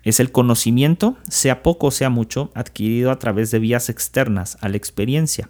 es 0.03 0.19
el 0.19 0.31
conocimiento, 0.31 1.17
sea 1.29 1.63
poco 1.63 1.87
o 1.87 1.91
sea 1.91 2.09
mucho, 2.09 2.51
adquirido 2.53 3.11
a 3.11 3.19
través 3.19 3.51
de 3.51 3.59
vías 3.59 3.89
externas 3.89 4.57
a 4.61 4.69
la 4.69 4.77
experiencia. 4.77 5.49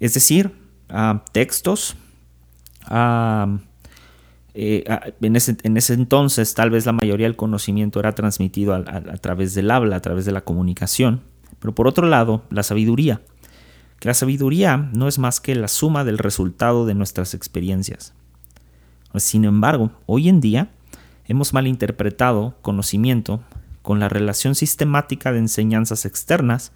Es 0.00 0.14
decir, 0.14 0.52
textos, 1.32 1.96
eh, 4.54 4.84
en, 5.20 5.36
ese, 5.36 5.94
entonces 5.94 6.54
tal 6.54 6.70
vez 6.70 6.86
la 6.86 6.92
mayoría 6.92 7.26
del 7.26 7.36
conocimiento 7.36 8.00
era 8.00 8.14
transmitido 8.14 8.74
a, 8.74 8.78
a 8.78 9.16
través 9.18 9.54
del 9.54 9.70
habla, 9.70 9.96
a 9.96 10.00
través 10.00 10.24
de 10.24 10.32
la 10.32 10.42
comunicación. 10.42 11.22
Pero 11.60 11.74
por 11.74 11.86
otro 11.86 12.06
lado, 12.08 12.42
la 12.50 12.62
sabiduría, 12.62 13.22
que 14.00 14.08
la 14.08 14.14
sabiduría 14.14 14.76
no 14.76 15.08
es 15.08 15.18
más 15.18 15.40
que 15.40 15.54
la 15.54 15.68
suma 15.68 16.04
del 16.04 16.18
resultado 16.18 16.86
de 16.86 16.94
nuestras 16.94 17.34
experiencias. 17.34 18.12
Sin 19.16 19.44
embargo, 19.44 19.92
hoy 20.06 20.28
en 20.28 20.40
día, 20.40 20.70
hemos 21.26 21.52
malinterpretado 21.52 22.56
conocimiento 22.62 23.42
con 23.82 24.00
la 24.00 24.08
relación 24.08 24.54
sistemática 24.54 25.32
de 25.32 25.38
enseñanzas 25.38 26.04
externas 26.04 26.72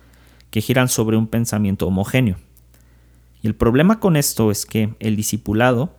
que 0.50 0.61
giran 0.61 0.88
sobre 0.88 1.17
un 1.17 1.26
pensamiento 1.26 1.87
homogéneo. 1.87 2.37
Y 3.43 3.47
el 3.47 3.55
problema 3.55 4.00
con 4.00 4.17
esto 4.17 4.50
es 4.50 4.67
que 4.67 4.95
el 4.99 5.17
discipulado 5.17 5.95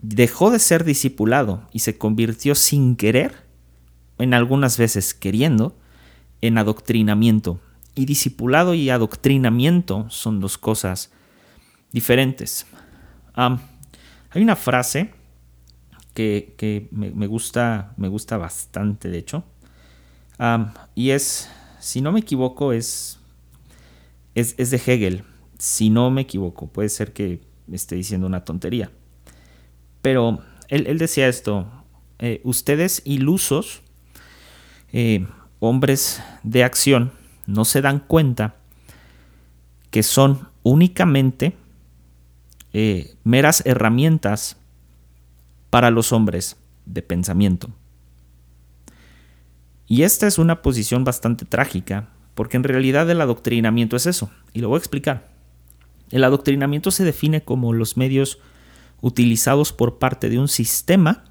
dejó 0.00 0.50
de 0.50 0.58
ser 0.58 0.84
discipulado 0.84 1.66
y 1.72 1.78
se 1.80 1.96
convirtió 1.96 2.54
sin 2.54 2.96
querer, 2.96 3.44
en 4.18 4.34
algunas 4.34 4.76
veces 4.76 5.14
queriendo, 5.14 5.76
en 6.40 6.58
adoctrinamiento. 6.58 7.60
Y 7.94 8.06
discipulado 8.06 8.74
y 8.74 8.90
adoctrinamiento 8.90 10.06
son 10.10 10.40
dos 10.40 10.58
cosas 10.58 11.10
diferentes. 11.92 12.66
hay 13.34 14.42
una 14.42 14.56
frase 14.56 15.14
que, 16.14 16.88
me, 16.92 17.26
gusta, 17.26 17.92
me 17.96 18.08
gusta 18.08 18.36
bastante, 18.36 19.08
de 19.08 19.18
hecho. 19.18 19.44
y 20.94 21.10
es, 21.10 21.50
si 21.80 22.00
no 22.00 22.12
me 22.12 22.20
equivoco, 22.20 22.72
es, 22.72 23.18
es, 24.34 24.70
de 24.70 24.76
Hegel. 24.76 25.24
Si 25.58 25.90
no 25.90 26.10
me 26.10 26.22
equivoco, 26.22 26.68
puede 26.68 26.88
ser 26.88 27.12
que 27.12 27.40
esté 27.70 27.96
diciendo 27.96 28.26
una 28.26 28.44
tontería. 28.44 28.90
Pero 30.02 30.40
él, 30.68 30.98
decía 30.98 31.28
esto, 31.28 31.66
eh, 32.18 32.40
ustedes 32.44 33.02
ilusos, 33.04 33.82
eh, 34.92 35.26
hombres 35.60 36.22
de 36.42 36.64
acción, 36.64 37.12
no 37.46 37.64
se 37.64 37.82
dan 37.82 38.00
cuenta 38.00 38.56
que 39.90 40.02
son 40.02 40.48
únicamente 40.62 41.54
eh, 42.72 43.14
meras 43.22 43.64
herramientas 43.64 44.56
para 45.74 45.90
los 45.90 46.12
hombres 46.12 46.56
de 46.86 47.02
pensamiento. 47.02 47.68
Y 49.88 50.04
esta 50.04 50.28
es 50.28 50.38
una 50.38 50.62
posición 50.62 51.02
bastante 51.02 51.46
trágica, 51.46 52.10
porque 52.36 52.56
en 52.56 52.62
realidad 52.62 53.10
el 53.10 53.20
adoctrinamiento 53.20 53.96
es 53.96 54.06
eso, 54.06 54.30
y 54.52 54.60
lo 54.60 54.68
voy 54.68 54.76
a 54.76 54.78
explicar. 54.78 55.32
El 56.12 56.22
adoctrinamiento 56.22 56.92
se 56.92 57.02
define 57.02 57.42
como 57.42 57.72
los 57.72 57.96
medios 57.96 58.38
utilizados 59.00 59.72
por 59.72 59.98
parte 59.98 60.30
de 60.30 60.38
un 60.38 60.46
sistema 60.46 61.24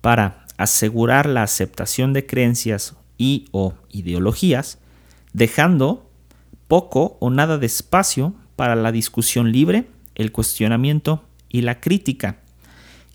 para 0.00 0.44
asegurar 0.56 1.26
la 1.26 1.44
aceptación 1.44 2.12
de 2.12 2.26
creencias 2.26 2.96
y 3.16 3.44
o 3.52 3.74
ideologías, 3.90 4.80
dejando 5.34 6.10
poco 6.66 7.16
o 7.20 7.30
nada 7.30 7.58
de 7.58 7.66
espacio 7.66 8.34
para 8.56 8.74
la 8.74 8.90
discusión 8.90 9.52
libre, 9.52 9.88
el 10.16 10.32
cuestionamiento 10.32 11.22
y 11.48 11.60
la 11.60 11.78
crítica 11.78 12.40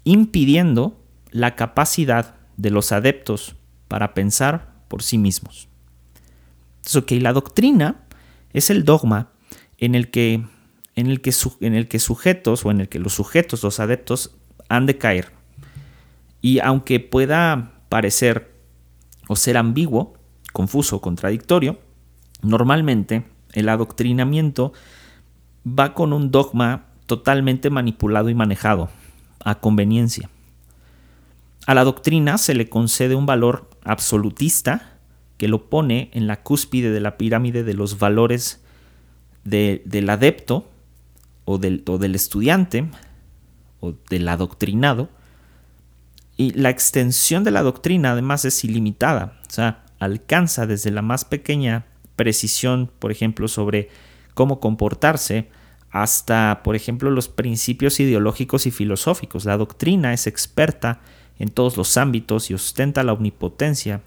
impidiendo 0.03 0.99
la 1.31 1.55
capacidad 1.55 2.35
de 2.57 2.69
los 2.69 2.91
adeptos 2.91 3.55
para 3.87 4.13
pensar 4.13 4.73
por 4.87 5.01
sí 5.01 5.17
mismos. 5.17 5.67
Entonces, 6.85 7.21
la 7.21 7.33
doctrina 7.33 8.03
es 8.51 8.69
el 8.69 8.85
dogma 8.85 9.31
en 9.77 9.95
el 9.95 10.11
que, 10.11 10.45
en 10.95 11.07
el 11.07 11.21
que, 11.21 11.33
en 11.61 11.73
el 11.73 11.87
que 11.87 11.99
sujetos 11.99 12.65
o 12.65 12.71
en 12.71 12.81
el 12.81 12.89
que 12.89 12.99
los 12.99 13.13
sujetos, 13.13 13.63
los 13.63 13.79
adeptos, 13.79 14.35
han 14.69 14.85
de 14.85 14.97
caer. 14.97 15.31
Y 16.41 16.59
aunque 16.59 16.99
pueda 16.99 17.73
parecer 17.89 18.53
o 19.27 19.35
ser 19.35 19.57
ambiguo, 19.57 20.13
confuso, 20.51 21.01
contradictorio, 21.01 21.79
normalmente 22.41 23.25
el 23.53 23.69
adoctrinamiento 23.69 24.73
va 25.65 25.93
con 25.93 26.11
un 26.11 26.31
dogma 26.31 26.87
totalmente 27.05 27.69
manipulado 27.69 28.29
y 28.29 28.35
manejado 28.35 28.89
a 29.43 29.55
conveniencia. 29.55 30.29
A 31.65 31.73
la 31.73 31.83
doctrina 31.83 32.37
se 32.37 32.55
le 32.55 32.69
concede 32.69 33.15
un 33.15 33.25
valor 33.25 33.69
absolutista 33.83 34.97
que 35.37 35.47
lo 35.47 35.69
pone 35.69 36.09
en 36.13 36.27
la 36.27 36.41
cúspide 36.41 36.91
de 36.91 36.99
la 36.99 37.17
pirámide 37.17 37.63
de 37.63 37.73
los 37.73 37.99
valores 37.99 38.63
del 39.43 40.09
adepto 40.09 40.69
o 41.45 41.57
del, 41.57 41.83
o 41.87 41.97
del 41.97 42.15
estudiante 42.15 42.89
o 43.79 43.93
del 44.09 44.27
adoctrinado. 44.27 45.09
Y 46.37 46.51
la 46.51 46.69
extensión 46.69 47.43
de 47.43 47.51
la 47.51 47.61
doctrina 47.61 48.11
además 48.11 48.45
es 48.45 48.63
ilimitada, 48.63 49.39
o 49.47 49.51
sea, 49.51 49.85
alcanza 49.99 50.65
desde 50.65 50.91
la 50.91 51.01
más 51.01 51.25
pequeña 51.25 51.85
precisión, 52.15 52.91
por 52.99 53.11
ejemplo, 53.11 53.47
sobre 53.47 53.89
cómo 54.33 54.59
comportarse, 54.59 55.49
hasta, 55.93 56.61
por 56.63 56.75
ejemplo, 56.75 57.11
los 57.11 57.29
principios 57.29 57.99
ideológicos 57.99 58.65
y 58.65 58.71
filosóficos. 58.71 59.45
La 59.45 59.57
doctrina 59.57 60.11
es 60.11 60.25
experta 60.25 61.01
en 61.37 61.49
todos 61.49 61.77
los 61.77 61.97
ámbitos 61.97 62.49
y 62.49 62.55
ostenta 62.55 63.03
la 63.03 63.13
omnipotencia, 63.13 64.01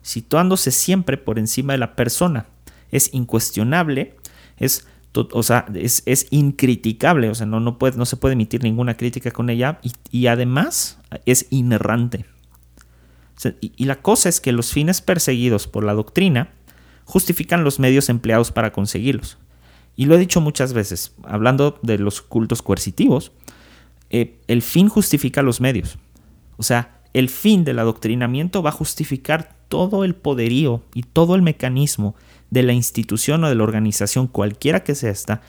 situándose 0.00 0.70
siempre 0.70 1.18
por 1.18 1.38
encima 1.38 1.74
de 1.74 1.78
la 1.78 1.94
persona. 1.94 2.46
Es 2.90 3.12
incuestionable, 3.12 4.16
es, 4.56 4.88
o 5.12 5.42
sea, 5.42 5.66
es, 5.74 6.26
incriticable, 6.30 7.28
o 7.28 7.34
sea, 7.34 7.44
no, 7.44 7.60
no, 7.60 7.76
puede, 7.76 7.98
no 7.98 8.06
se 8.06 8.16
puede 8.16 8.32
emitir 8.32 8.62
ninguna 8.62 8.96
crítica 8.96 9.30
con 9.30 9.50
ella 9.50 9.78
y, 10.10 10.28
además 10.28 10.98
es 11.26 11.48
inerrante. 11.50 12.24
y 13.60 13.84
la 13.84 14.00
cosa 14.00 14.30
es 14.30 14.40
que 14.40 14.52
los 14.52 14.72
fines 14.72 15.02
perseguidos 15.02 15.66
por 15.66 15.84
la 15.84 15.92
doctrina 15.92 16.48
justifican 17.04 17.62
los 17.62 17.78
medios 17.78 18.08
empleados 18.08 18.52
para 18.52 18.72
conseguirlos. 18.72 19.36
Y 19.96 20.04
lo 20.04 20.14
he 20.14 20.18
dicho 20.18 20.42
muchas 20.42 20.74
veces, 20.74 21.14
hablando 21.24 21.78
de 21.82 21.98
los 21.98 22.20
cultos 22.20 22.60
coercitivos, 22.60 23.32
eh, 24.10 24.38
el 24.46 24.60
fin 24.60 24.88
justifica 24.88 25.42
los 25.42 25.60
medios. 25.60 25.98
O 26.58 26.62
sea, 26.62 27.00
el 27.14 27.30
fin 27.30 27.64
del 27.64 27.78
adoctrinamiento 27.78 28.62
va 28.62 28.70
a 28.70 28.74
justificar 28.74 29.56
todo 29.68 30.04
el 30.04 30.14
poderío 30.14 30.82
y 30.92 31.02
todo 31.02 31.34
el 31.34 31.40
mecanismo 31.40 32.14
de 32.50 32.62
la 32.62 32.74
institución 32.74 33.42
o 33.42 33.48
de 33.48 33.54
la 33.54 33.64
organización, 33.64 34.26
cualquiera 34.26 34.84
que 34.84 34.94
sea 34.94 35.10
esta, 35.10 35.40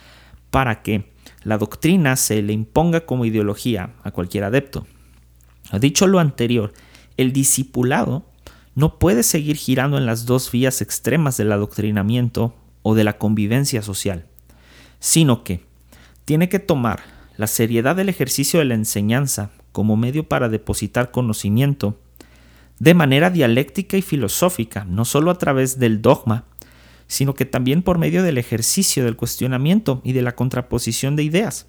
para 0.50 0.82
que 0.82 1.12
la 1.44 1.58
doctrina 1.58 2.16
se 2.16 2.42
le 2.42 2.54
imponga 2.54 3.02
como 3.02 3.26
ideología 3.26 3.94
a 4.04 4.12
cualquier 4.12 4.46
adepto. 4.46 4.88
Dicho 5.80 6.08
lo 6.08 6.20
anterior, 6.20 6.72
el 7.18 7.34
discipulado 7.34 8.26
no 8.76 8.98
puede 8.98 9.24
seguir 9.24 9.58
girando 9.58 9.98
en 9.98 10.06
las 10.06 10.26
dos 10.26 10.50
vías 10.52 10.82
extremas 10.82 11.36
del 11.36 11.52
adoctrinamiento 11.52 12.56
o 12.82 12.96
de 12.96 13.04
la 13.04 13.18
convivencia 13.18 13.82
social 13.82 14.26
sino 15.00 15.44
que 15.44 15.64
tiene 16.26 16.50
que 16.50 16.60
tomar 16.60 17.02
la 17.38 17.48
seriedad 17.48 17.96
del 17.96 18.10
ejercicio 18.10 18.60
de 18.60 18.66
la 18.66 18.74
enseñanza 18.76 19.52
como 19.72 19.96
medio 19.96 20.28
para 20.28 20.50
depositar 20.50 21.12
conocimiento 21.12 22.00
de 22.80 22.94
manera 22.94 23.30
dialéctica 23.30 23.98
y 23.98 24.02
filosófica, 24.02 24.86
no 24.86 25.06
solo 25.06 25.32
a 25.32 25.38
través 25.38 25.80
del 25.80 26.02
dogma, 26.02 26.46
sino 27.08 27.34
que 27.34 27.46
también 27.46 27.82
por 27.82 27.98
medio 27.98 28.24
del 28.24 28.38
ejercicio 28.38 29.06
del 29.06 29.16
cuestionamiento 29.16 30.02
y 30.04 30.14
de 30.14 30.22
la 30.22 30.36
contraposición 30.36 31.16
de 31.16 31.24
ideas. 31.24 31.68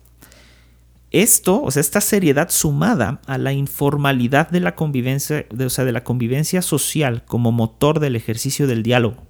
Esto, 1.10 1.62
o 1.62 1.70
sea, 1.70 1.80
esta 1.80 2.02
seriedad 2.02 2.50
sumada 2.50 3.22
a 3.26 3.38
la 3.38 3.52
informalidad 3.52 4.50
de 4.50 4.60
la 4.60 4.74
convivencia, 4.74 5.46
o 5.58 5.70
sea, 5.70 5.84
de 5.84 5.92
la 5.92 6.04
convivencia 6.04 6.60
social 6.60 7.24
como 7.24 7.50
motor 7.50 8.00
del 8.00 8.16
ejercicio 8.16 8.66
del 8.66 8.82
diálogo. 8.82 9.26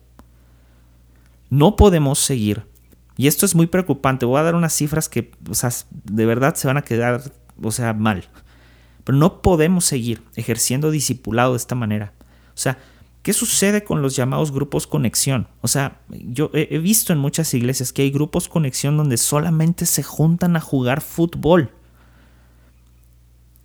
No 1.50 1.76
podemos 1.76 2.18
seguir 2.18 2.64
y 3.18 3.26
esto 3.26 3.44
es 3.44 3.56
muy 3.56 3.66
preocupante. 3.66 4.24
Voy 4.24 4.38
a 4.38 4.44
dar 4.44 4.54
unas 4.54 4.72
cifras 4.72 5.08
que, 5.08 5.32
o 5.50 5.54
sea, 5.54 5.70
de 6.04 6.24
verdad 6.24 6.54
se 6.54 6.68
van 6.68 6.76
a 6.76 6.82
quedar, 6.82 7.20
o 7.60 7.72
sea, 7.72 7.92
mal. 7.92 8.28
Pero 9.02 9.18
no 9.18 9.42
podemos 9.42 9.84
seguir 9.84 10.22
ejerciendo 10.36 10.92
discipulado 10.92 11.54
de 11.54 11.56
esta 11.56 11.74
manera. 11.74 12.12
O 12.50 12.56
sea, 12.60 12.78
¿qué 13.22 13.32
sucede 13.32 13.82
con 13.82 14.02
los 14.02 14.14
llamados 14.14 14.52
grupos 14.52 14.86
conexión? 14.86 15.48
O 15.62 15.66
sea, 15.66 16.00
yo 16.10 16.52
he 16.54 16.78
visto 16.78 17.12
en 17.12 17.18
muchas 17.18 17.52
iglesias 17.54 17.92
que 17.92 18.02
hay 18.02 18.12
grupos 18.12 18.48
conexión 18.48 18.96
donde 18.96 19.16
solamente 19.16 19.84
se 19.84 20.04
juntan 20.04 20.54
a 20.54 20.60
jugar 20.60 21.00
fútbol. 21.00 21.72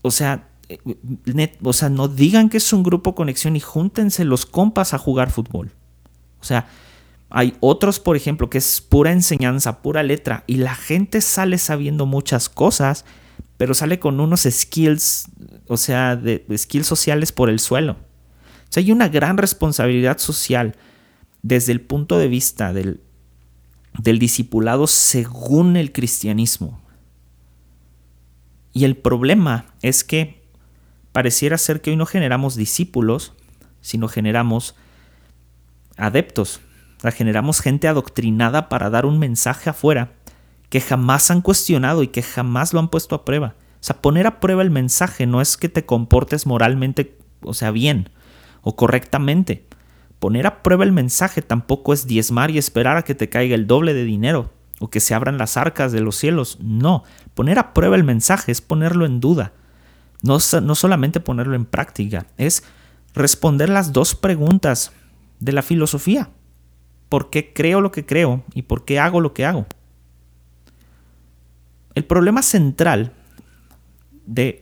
O 0.02 0.10
sea, 0.10 0.50
eh, 0.68 0.80
o 1.64 1.74
sea, 1.74 1.90
no 1.90 2.08
digan 2.08 2.50
que 2.50 2.58
es 2.58 2.74
un 2.74 2.82
grupo 2.82 3.14
conexión 3.14 3.56
y 3.56 3.60
júntense 3.60 4.26
los 4.26 4.48
compas 4.48 4.96
a 4.96 4.98
jugar 4.98 5.30
fútbol. 5.30 5.74
O 6.42 6.44
sea, 6.44 6.68
hay 7.36 7.58
otros, 7.62 8.00
por 8.00 8.16
ejemplo, 8.16 8.48
que 8.52 8.60
es 8.60 8.80
pura 8.80 9.12
enseñanza, 9.12 9.82
pura 9.82 10.04
letra, 10.04 10.44
y 10.46 10.58
la 10.58 10.76
gente 10.76 11.20
sale 11.20 11.58
sabiendo 11.58 12.06
muchas 12.06 12.48
cosas, 12.48 13.06
pero 13.58 13.74
sale 13.74 13.98
con 13.98 14.20
unos 14.20 14.44
skills, 14.44 15.26
o 15.68 15.78
sea, 15.78 16.16
de, 16.16 16.46
skills 16.56 16.86
sociales 16.86 17.32
por 17.32 17.50
el 17.50 17.60
suelo. 17.60 17.94
O 17.94 18.68
sea, 18.70 18.84
hay 18.84 18.92
una 18.92 19.10
gran 19.10 19.38
responsabilidad 19.38 20.20
social 20.20 20.76
desde 21.42 21.72
el 21.72 21.82
punto 21.82 22.20
de 22.20 22.28
vista 22.28 22.72
del, 22.72 23.02
del 23.98 24.20
discipulado 24.20 24.86
según 24.86 25.76
el 25.76 25.92
cristianismo. 25.92 26.84
Y 28.74 28.86
el 28.86 28.96
problema 28.96 29.74
es 29.82 30.04
que 30.04 30.44
pareciera 31.12 31.58
ser 31.58 31.82
que 31.82 31.90
hoy 31.90 31.96
no 31.96 32.06
generamos 32.06 32.56
discípulos, 32.56 33.34
sino 33.82 34.08
generamos 34.08 34.76
adeptos 35.98 36.62
generamos 37.12 37.60
gente 37.60 37.88
adoctrinada 37.88 38.70
para 38.70 38.90
dar 38.90 39.06
un 39.06 39.20
mensaje 39.20 39.70
afuera 39.70 40.14
que 40.70 40.82
jamás 40.82 41.30
han 41.30 41.42
cuestionado 41.42 42.02
y 42.02 42.08
que 42.08 42.24
jamás 42.24 42.74
lo 42.74 42.80
han 42.80 42.88
puesto 42.88 43.14
a 43.14 43.26
prueba. 43.26 43.56
O 43.76 43.84
sea, 43.86 44.02
poner 44.02 44.26
a 44.26 44.40
prueba 44.40 44.62
el 44.62 44.72
mensaje 44.72 45.28
no 45.28 45.42
es 45.42 45.58
que 45.58 45.70
te 45.70 45.86
comportes 45.86 46.48
moralmente, 46.48 47.18
o 47.42 47.54
sea, 47.54 47.72
bien 47.72 48.10
o 48.62 48.76
correctamente. 48.76 49.68
Poner 50.20 50.48
a 50.48 50.64
prueba 50.64 50.86
el 50.86 50.94
mensaje 50.94 51.42
tampoco 51.42 51.94
es 51.94 52.08
diezmar 52.08 52.50
y 52.50 52.58
esperar 52.58 52.96
a 52.96 53.04
que 53.04 53.14
te 53.14 53.30
caiga 53.30 53.56
el 53.56 53.68
doble 53.68 53.94
de 53.94 54.06
dinero 54.06 54.54
o 54.80 54.90
que 54.90 55.02
se 55.02 55.14
abran 55.14 55.38
las 55.38 55.58
arcas 55.58 55.92
de 55.92 56.00
los 56.00 56.16
cielos. 56.16 56.58
No, 56.62 57.04
poner 57.34 57.60
a 57.60 57.74
prueba 57.74 57.98
el 57.98 58.06
mensaje 58.06 58.52
es 58.52 58.62
ponerlo 58.62 59.06
en 59.06 59.20
duda. 59.20 59.52
No, 60.22 60.38
no 60.62 60.76
solamente 60.76 61.20
ponerlo 61.20 61.56
en 61.56 61.66
práctica, 61.66 62.26
es 62.38 62.64
responder 63.14 63.68
las 63.68 63.92
dos 63.92 64.16
preguntas 64.16 64.94
de 65.42 65.52
la 65.52 65.62
filosofía 65.62 66.30
por 67.14 67.30
qué 67.30 67.54
creo 67.54 67.80
lo 67.80 67.92
que 67.92 68.08
creo 68.08 68.44
y 68.56 68.64
por 68.64 68.86
qué 68.86 68.98
hago 68.98 69.22
lo 69.22 69.36
que 69.36 69.46
hago. 69.46 69.68
El 71.94 72.06
problema 72.06 72.42
central 72.42 73.14
de, 74.26 74.58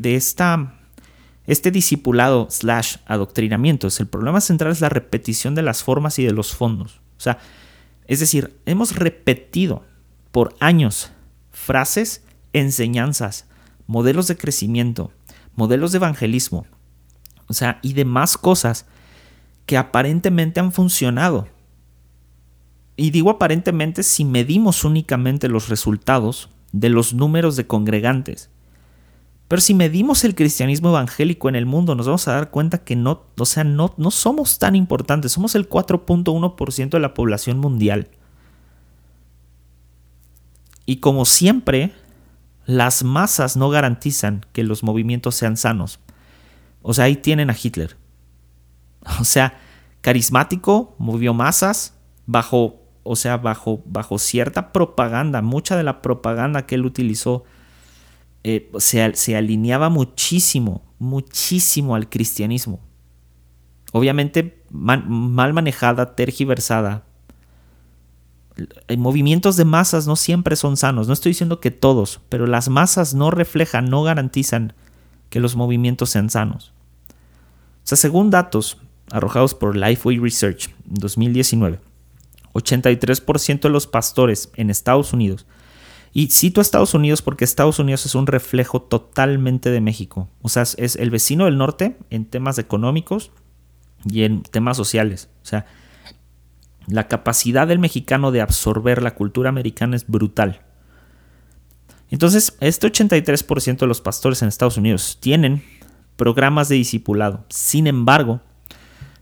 este 1.47 1.71
discipulado 1.71 2.47
slash 2.49 2.97
adoctrinamiento, 3.05 3.87
el 3.97 4.07
problema 4.07 4.41
central 4.41 4.73
es 4.73 4.81
la 4.81 4.89
repetición 4.89 5.55
de 5.55 5.61
las 5.61 5.81
formas 5.81 6.19
y 6.19 6.25
de 6.25 6.33
los 6.33 6.53
fondos. 6.53 6.99
O 7.15 7.21
sea, 7.21 7.37
es 8.05 8.19
decir, 8.19 8.59
hemos 8.65 8.97
repetido 8.97 9.85
por 10.33 10.53
años 10.59 11.13
frases, 11.51 12.21
enseñanzas, 12.51 13.45
modelos 13.87 14.27
de 14.27 14.35
crecimiento, 14.35 15.13
modelos 15.55 15.93
de 15.93 15.99
evangelismo, 15.99 16.65
o 17.47 17.53
sea, 17.53 17.79
y 17.81 17.93
demás 17.93 18.37
cosas 18.37 18.87
que 19.65 19.77
aparentemente 19.77 20.59
han 20.59 20.73
funcionado 20.73 21.47
y 22.95 23.12
digo 23.12 23.30
aparentemente 23.30 24.04
si 24.04 24.25
medimos 24.25 24.84
únicamente 24.84 25.47
los 25.47 25.69
resultados 25.69 26.49
de 26.71 26.89
los 26.89 27.13
números 27.13 27.56
de 27.56 27.67
congregantes. 27.67 28.49
Pero 29.47 29.62
si 29.62 29.73
medimos 29.73 30.23
el 30.23 30.34
cristianismo 30.34 30.89
evangélico 30.89 31.49
en 31.49 31.56
el 31.56 31.65
mundo, 31.65 31.93
nos 31.93 32.06
vamos 32.06 32.25
a 32.27 32.34
dar 32.34 32.51
cuenta 32.51 32.77
que 32.77 32.95
no, 32.95 33.23
o 33.38 33.45
sea, 33.45 33.65
no, 33.65 33.93
no 33.97 34.10
somos 34.10 34.60
tan 34.60 34.77
importantes, 34.77 35.34
somos 35.34 35.56
el 35.56 35.67
4.1% 35.67 36.89
de 36.89 36.99
la 36.99 37.13
población 37.13 37.60
mundial. 37.60 38.08
Y 40.86 40.97
como 40.97 41.25
siempre, 41.25 41.93
las 42.65 43.04
masas 43.04 43.58
no 43.58 43.69
garantizan 43.69 44.45
que 44.54 44.63
los 44.63 44.84
movimientos 44.84 45.36
sean 45.36 45.58
sanos. 45.58 45.99
O 46.82 46.93
sea, 46.93 47.06
ahí 47.06 47.17
tienen 47.17 47.49
a 47.49 47.56
Hitler. 47.62 47.97
O 49.19 49.23
sea, 49.25 49.60
carismático, 50.01 50.95
movió 50.97 51.34
masas 51.34 51.95
bajo 52.25 52.81
o 53.03 53.15
sea, 53.15 53.37
bajo, 53.37 53.81
bajo 53.85 54.19
cierta 54.19 54.71
propaganda, 54.71 55.41
mucha 55.41 55.75
de 55.75 55.83
la 55.83 56.01
propaganda 56.01 56.65
que 56.65 56.75
él 56.75 56.85
utilizó 56.85 57.43
eh, 58.43 58.71
se, 58.77 59.35
alineaba 59.35 59.89
muchísimo, 59.89 60.81
muchísimo 60.99 61.95
al 61.95 62.09
cristianismo. 62.09 62.79
Obviamente 63.91 64.63
mal 64.71 65.53
manejada, 65.53 66.15
tergiversada. 66.15 67.03
Movimientos 68.97 69.57
de 69.57 69.65
masas 69.65 70.07
no 70.07 70.15
siempre 70.15 70.55
son 70.55 70.77
sanos, 70.77 71.07
no 71.07 71.13
estoy 71.13 71.31
diciendo 71.31 71.59
que 71.59 71.71
todos, 71.71 72.21
pero 72.29 72.47
las 72.47 72.69
masas 72.69 73.13
no 73.13 73.31
reflejan, 73.31 73.89
no 73.89 74.03
garantizan 74.03 74.73
que 75.29 75.39
los 75.39 75.55
movimientos 75.55 76.09
sean 76.09 76.29
sanos. 76.29 76.73
O 77.83 77.87
sea, 77.87 77.97
según 77.97 78.29
datos 78.29 78.77
arrojados 79.11 79.55
por 79.55 79.75
Lifeway 79.75 80.19
Research 80.19 80.69
en 80.87 80.95
2019, 80.95 81.79
83% 82.53 83.61
de 83.61 83.69
los 83.69 83.87
pastores 83.87 84.51
en 84.55 84.69
Estados 84.69 85.13
Unidos, 85.13 85.45
y 86.13 86.27
cito 86.27 86.59
a 86.59 86.63
Estados 86.63 86.93
Unidos 86.93 87.21
porque 87.21 87.45
Estados 87.45 87.79
Unidos 87.79 88.05
es 88.05 88.15
un 88.15 88.27
reflejo 88.27 88.81
totalmente 88.81 89.71
de 89.71 89.81
México, 89.81 90.29
o 90.41 90.49
sea, 90.49 90.63
es 90.63 90.95
el 90.95 91.09
vecino 91.09 91.45
del 91.45 91.57
norte 91.57 91.97
en 92.09 92.25
temas 92.25 92.57
económicos 92.57 93.31
y 94.05 94.23
en 94.23 94.43
temas 94.43 94.77
sociales, 94.77 95.29
o 95.43 95.45
sea, 95.45 95.65
la 96.87 97.07
capacidad 97.07 97.67
del 97.67 97.79
mexicano 97.79 98.31
de 98.31 98.41
absorber 98.41 99.01
la 99.01 99.15
cultura 99.15 99.49
americana 99.49 99.95
es 99.95 100.07
brutal. 100.07 100.61
Entonces, 102.09 102.57
este 102.59 102.91
83% 102.91 103.79
de 103.79 103.87
los 103.87 104.01
pastores 104.01 104.41
en 104.41 104.49
Estados 104.49 104.77
Unidos 104.77 105.17
tienen 105.21 105.63
programas 106.17 106.67
de 106.67 106.75
discipulado. 106.75 107.45
Sin 107.49 107.87
embargo, 107.87 108.41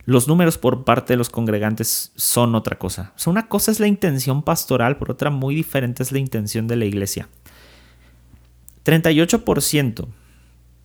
los 0.10 0.28
números 0.28 0.58
por 0.58 0.86
parte 0.86 1.13
de 1.13 1.17
los 1.17 1.30
congregantes 1.30 2.13
son 2.15 2.56
otra 2.56 2.80
cosa. 2.80 3.13
Una 3.28 3.48
cosa 3.48 3.69
es 3.69 3.80
la 3.80 3.86
intención 3.86 4.41
pastoral, 4.41 4.98
por 4.98 5.12
otra 5.12 5.30
muy 5.30 5.54
diferente 5.54 6.02
es 6.02 6.12
la 6.12 6.17
intención 6.17 6.67
de 6.67 6.78
la 6.78 6.86
iglesia. 6.86 7.30
38% 8.86 10.08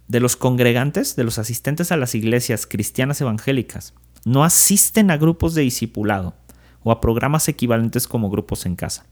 de 0.08 0.20
los 0.20 0.36
congregantes, 0.36 1.16
de 1.16 1.24
los 1.24 1.38
asistentes 1.38 1.90
a 1.90 1.96
las 1.96 2.14
iglesias 2.14 2.66
cristianas 2.66 3.18
evangélicas, 3.22 3.94
no 4.26 4.44
asisten 4.44 5.10
a 5.10 5.16
grupos 5.16 5.54
de 5.54 5.62
discipulado 5.62 6.34
o 6.82 6.92
a 6.92 7.00
programas 7.00 7.48
equivalentes 7.48 8.06
como 8.06 8.28
grupos 8.28 8.66
en 8.66 8.76
casa. 8.76 9.06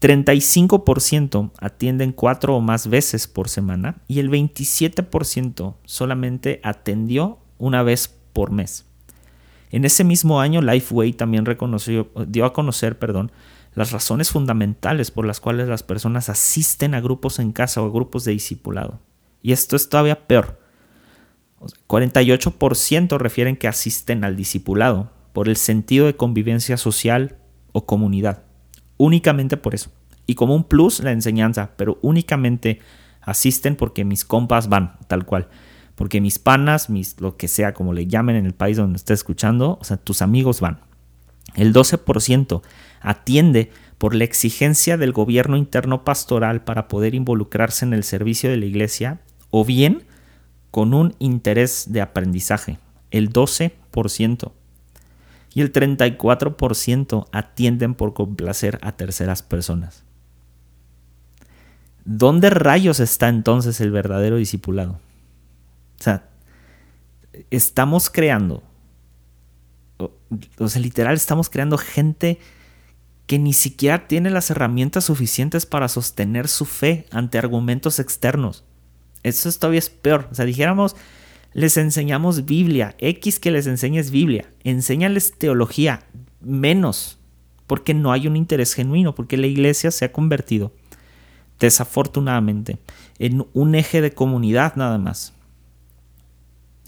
35% 0.00 1.52
atienden 1.60 2.10
cuatro 2.10 2.56
o 2.56 2.60
más 2.60 2.88
veces 2.88 3.28
por 3.28 3.48
semana 3.48 3.98
y 4.08 4.18
el 4.18 4.30
27% 4.30 5.76
solamente 5.84 6.60
atendió 6.64 7.38
una 7.56 7.84
vez 7.84 8.12
por 8.32 8.50
mes. 8.50 8.87
En 9.70 9.84
ese 9.84 10.04
mismo 10.04 10.40
año, 10.40 10.62
Lifeway 10.62 11.12
también 11.12 11.44
reconoció, 11.44 12.10
dio 12.26 12.44
a 12.44 12.52
conocer 12.52 12.98
perdón, 12.98 13.32
las 13.74 13.92
razones 13.92 14.30
fundamentales 14.30 15.10
por 15.10 15.26
las 15.26 15.40
cuales 15.40 15.68
las 15.68 15.82
personas 15.82 16.28
asisten 16.28 16.94
a 16.94 17.00
grupos 17.00 17.38
en 17.38 17.52
casa 17.52 17.82
o 17.82 17.86
a 17.86 17.92
grupos 17.92 18.24
de 18.24 18.32
discipulado. 18.32 19.00
Y 19.42 19.52
esto 19.52 19.76
es 19.76 19.88
todavía 19.88 20.26
peor. 20.26 20.58
48% 21.88 23.18
refieren 23.18 23.56
que 23.56 23.68
asisten 23.68 24.24
al 24.24 24.36
discipulado 24.36 25.10
por 25.32 25.48
el 25.48 25.56
sentido 25.56 26.06
de 26.06 26.16
convivencia 26.16 26.76
social 26.76 27.36
o 27.72 27.86
comunidad. 27.86 28.42
Únicamente 28.96 29.56
por 29.56 29.74
eso. 29.74 29.90
Y 30.26 30.34
como 30.34 30.54
un 30.54 30.64
plus 30.64 31.00
la 31.00 31.12
enseñanza, 31.12 31.70
pero 31.76 31.98
únicamente 32.02 32.80
asisten 33.20 33.76
porque 33.76 34.04
mis 34.04 34.24
compas 34.24 34.68
van, 34.68 34.96
tal 35.06 35.24
cual. 35.24 35.48
Porque 35.98 36.20
mis 36.20 36.38
panas, 36.38 36.90
mis 36.90 37.20
lo 37.20 37.36
que 37.36 37.48
sea, 37.48 37.74
como 37.74 37.92
le 37.92 38.06
llamen 38.06 38.36
en 38.36 38.46
el 38.46 38.54
país 38.54 38.76
donde 38.76 38.98
estés 38.98 39.18
escuchando, 39.18 39.78
o 39.80 39.84
sea, 39.84 39.96
tus 39.96 40.22
amigos 40.22 40.60
van. 40.60 40.78
El 41.56 41.74
12% 41.74 42.62
atiende 43.00 43.72
por 43.98 44.14
la 44.14 44.22
exigencia 44.22 44.96
del 44.96 45.10
gobierno 45.10 45.56
interno 45.56 46.04
pastoral 46.04 46.62
para 46.62 46.86
poder 46.86 47.16
involucrarse 47.16 47.84
en 47.84 47.94
el 47.94 48.04
servicio 48.04 48.48
de 48.48 48.58
la 48.58 48.66
iglesia 48.66 49.18
o 49.50 49.64
bien 49.64 50.04
con 50.70 50.94
un 50.94 51.16
interés 51.18 51.86
de 51.88 52.00
aprendizaje. 52.00 52.78
El 53.10 53.32
12% 53.32 54.52
y 55.52 55.62
el 55.62 55.72
34% 55.72 57.26
atienden 57.32 57.94
por 57.96 58.14
complacer 58.14 58.78
a 58.82 58.92
terceras 58.92 59.42
personas. 59.42 60.04
¿Dónde 62.04 62.50
rayos 62.50 63.00
está 63.00 63.28
entonces 63.28 63.80
el 63.80 63.90
verdadero 63.90 64.36
discipulado? 64.36 65.00
O 65.98 66.02
sea, 66.02 66.28
estamos 67.50 68.10
creando, 68.10 68.62
o 70.58 70.68
sea, 70.68 70.80
literal, 70.80 71.14
estamos 71.14 71.48
creando 71.50 71.78
gente 71.78 72.38
que 73.26 73.38
ni 73.38 73.52
siquiera 73.52 74.08
tiene 74.08 74.30
las 74.30 74.50
herramientas 74.50 75.04
suficientes 75.04 75.66
para 75.66 75.88
sostener 75.88 76.48
su 76.48 76.64
fe 76.64 77.06
ante 77.10 77.38
argumentos 77.38 77.98
externos. 77.98 78.64
Eso 79.22 79.52
todavía 79.52 79.80
es 79.80 79.90
peor. 79.90 80.28
O 80.32 80.34
sea, 80.34 80.46
dijéramos, 80.46 80.96
les 81.52 81.76
enseñamos 81.76 82.46
Biblia. 82.46 82.94
X 82.98 83.38
que 83.38 83.50
les 83.50 83.66
enseñes 83.66 84.10
Biblia. 84.10 84.48
Enséñales 84.64 85.34
teología. 85.36 86.04
Menos. 86.40 87.18
Porque 87.66 87.92
no 87.92 88.12
hay 88.12 88.26
un 88.26 88.36
interés 88.36 88.72
genuino. 88.72 89.14
Porque 89.14 89.36
la 89.36 89.46
iglesia 89.46 89.90
se 89.90 90.06
ha 90.06 90.12
convertido, 90.12 90.72
desafortunadamente, 91.60 92.78
en 93.18 93.46
un 93.52 93.74
eje 93.74 94.00
de 94.00 94.12
comunidad 94.12 94.76
nada 94.76 94.96
más. 94.96 95.34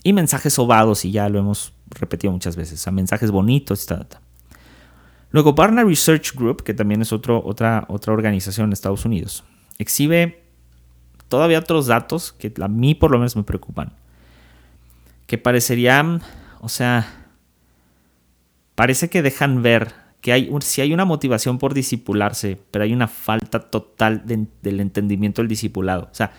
Y 0.03 0.13
mensajes 0.13 0.53
sobados, 0.53 1.05
y 1.05 1.11
ya 1.11 1.29
lo 1.29 1.39
hemos 1.39 1.73
repetido 1.89 2.31
muchas 2.33 2.55
veces. 2.55 2.79
O 2.79 2.83
sea, 2.83 2.91
mensajes 2.91 3.31
bonitos. 3.31 3.87
y 3.89 3.93
Luego, 5.31 5.53
Barna 5.53 5.83
Research 5.83 6.33
Group, 6.35 6.63
que 6.63 6.73
también 6.73 7.01
es 7.01 7.13
otro, 7.13 7.41
otra, 7.45 7.85
otra 7.87 8.13
organización 8.13 8.67
en 8.67 8.73
Estados 8.73 9.05
Unidos, 9.05 9.43
exhibe 9.77 10.43
todavía 11.27 11.59
otros 11.59 11.87
datos 11.87 12.33
que 12.33 12.51
a 12.61 12.67
mí 12.67 12.95
por 12.95 13.11
lo 13.11 13.17
menos 13.17 13.35
me 13.35 13.43
preocupan 13.43 13.93
que 15.31 15.37
parecerían, 15.37 16.21
o 16.59 16.67
sea, 16.67 17.07
parece 18.75 19.09
que 19.09 19.21
dejan 19.21 19.61
ver 19.61 19.93
que 20.19 20.33
hay, 20.33 20.51
si 20.59 20.81
hay 20.81 20.93
una 20.93 21.05
motivación 21.05 21.57
por 21.57 21.73
disipularse, 21.73 22.59
pero 22.69 22.83
hay 22.83 22.91
una 22.91 23.07
falta 23.07 23.61
total 23.61 24.23
del 24.25 24.79
entendimiento 24.81 25.41
del 25.41 25.47
discipulado. 25.47 26.09
O 26.11 26.13
sea, 26.13 26.33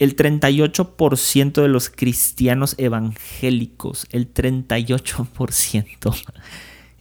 el 0.00 0.16
38% 0.16 1.62
de 1.62 1.68
los 1.68 1.88
cristianos 1.90 2.74
evangélicos, 2.78 4.06
el 4.10 4.34
38%, 4.34 6.22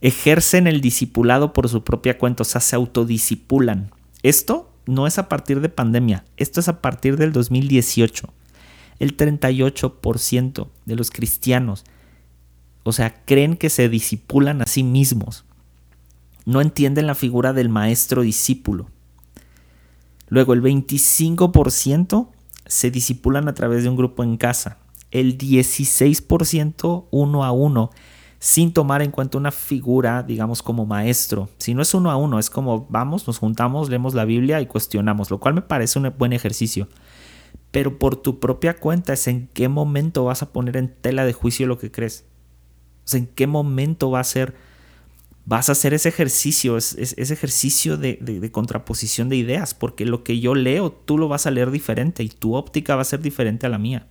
ejercen 0.02 0.68
el 0.68 0.82
discipulado 0.82 1.52
por 1.54 1.68
su 1.68 1.84
propia 1.84 2.20
cuenta, 2.20 2.44
o 2.44 2.46
sea, 2.46 2.62
se 2.62 2.76
autodisipulan. 2.76 3.90
Esto 4.22 4.72
no 4.86 5.08
es 5.08 5.18
a 5.18 5.28
partir 5.28 5.62
de 5.62 5.70
pandemia, 5.70 6.26
esto 6.38 6.60
es 6.60 6.68
a 6.68 6.82
partir 6.82 7.18
del 7.18 7.32
2018 7.32 8.32
el 9.00 9.16
38% 9.16 10.68
de 10.86 10.96
los 10.96 11.10
cristianos, 11.10 11.86
o 12.84 12.92
sea, 12.92 13.24
creen 13.26 13.56
que 13.56 13.70
se 13.70 13.90
disipulan 13.90 14.62
a 14.62 14.66
sí 14.66 14.84
mismos. 14.84 15.46
No 16.46 16.62
entienden 16.62 17.08
la 17.08 17.16
figura 17.16 17.54
del 17.54 17.70
maestro 17.70 18.22
discípulo. 18.22 18.90
Luego, 20.28 20.54
el 20.54 20.62
25% 20.62 22.30
se 22.70 22.90
disipulan 22.90 23.50
a 23.50 23.54
través 23.54 23.84
de 23.84 23.90
un 23.90 23.98
grupo 23.98 24.24
en 24.24 24.38
casa. 24.38 24.78
El 25.12 25.38
16% 25.38 27.08
uno 27.12 27.44
a 27.44 27.52
uno, 27.52 27.90
sin 28.40 28.72
tomar 28.72 29.02
en 29.02 29.12
cuenta 29.12 29.38
una 29.38 29.52
figura, 29.52 30.24
digamos, 30.24 30.64
como 30.64 30.86
maestro. 30.86 31.50
Si 31.58 31.74
no 31.74 31.82
es 31.82 31.94
uno 31.94 32.10
a 32.10 32.16
uno, 32.16 32.40
es 32.40 32.50
como 32.50 32.88
vamos, 32.90 33.28
nos 33.28 33.40
juntamos, 33.40 33.90
leemos 33.90 34.14
la 34.14 34.24
Biblia 34.24 34.62
y 34.62 34.68
cuestionamos, 34.68 35.30
lo 35.30 35.40
cual 35.42 35.56
me 35.56 35.62
parece 35.62 36.00
un 36.00 36.14
buen 36.18 36.32
ejercicio 36.32 36.88
pero 37.72 38.00
por 38.00 38.16
tu 38.16 38.40
propia 38.40 38.78
cuenta 38.78 39.14
es 39.14 39.28
en 39.28 39.48
qué 39.48 39.70
momento 39.70 40.26
vas 40.26 40.42
a 40.42 40.52
poner 40.52 40.78
en 40.78 40.94
tela 40.94 41.26
de 41.26 41.34
juicio 41.34 41.68
lo 41.68 41.78
que 41.78 41.92
crees. 41.92 42.26
O 43.12 43.18
en 43.18 43.28
qué 43.28 43.48
momento 43.48 44.12
va 44.12 44.20
a 44.20 44.24
ser, 44.24 44.56
vas 45.50 45.68
a 45.68 45.72
hacer 45.72 45.96
ese 45.96 46.10
ejercicio, 46.10 46.78
ese, 46.78 47.34
ejercicio 47.34 47.98
de, 47.98 48.50
contraposición 48.52 49.30
de 49.30 49.36
ideas, 49.36 49.74
porque 49.74 50.06
lo 50.06 50.24
que 50.24 50.40
yo 50.40 50.54
leo, 50.54 50.92
tú 50.92 51.18
lo 51.18 51.28
vas 51.28 51.48
a 51.48 51.52
leer 51.52 51.72
diferente 51.72 52.22
y 52.22 52.30
tu 52.30 52.54
óptica 52.54 52.96
va 52.96 53.02
a 53.02 53.06
ser 53.06 53.20
diferente 53.20 53.66
a 53.66 53.70
la 53.70 53.80
mía. 53.80 54.06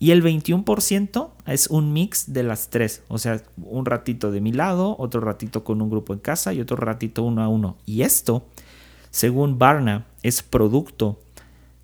Y 0.00 0.10
el 0.10 0.24
21% 0.24 1.30
es 1.46 1.68
un 1.68 1.92
mix 1.92 2.32
de 2.32 2.42
las 2.42 2.70
tres, 2.70 3.04
o 3.06 3.18
sea, 3.18 3.40
un 3.56 3.86
ratito 3.86 4.32
de 4.32 4.40
mi 4.40 4.50
lado, 4.50 4.96
otro 4.98 5.20
ratito 5.20 5.62
con 5.62 5.80
un 5.80 5.90
grupo 5.90 6.12
en 6.12 6.18
casa 6.18 6.52
y 6.52 6.60
otro 6.60 6.76
ratito 6.76 7.22
uno 7.22 7.40
a 7.40 7.46
uno. 7.46 7.78
Y 7.86 8.02
esto, 8.02 8.48
según 9.10 9.60
Barna, 9.60 10.08
es 10.24 10.42
producto 10.42 11.20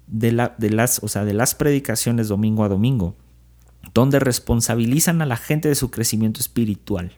de, 0.09 0.51
de, 0.59 0.71
las, 0.71 1.01
o 1.05 1.07
sea, 1.07 1.25
de 1.25 1.33
las 1.33 1.55
predicaciones 1.55 2.27
domingo 2.27 2.65
a 2.65 2.69
domingo, 2.69 3.15
donde 3.95 4.19
responsabilizan 4.19 5.23
a 5.23 5.27
la 5.27 5.37
gente 5.37 5.69
de 5.69 5.77
su 5.77 5.93
crecimiento 5.93 6.41
espiritual. 6.41 7.13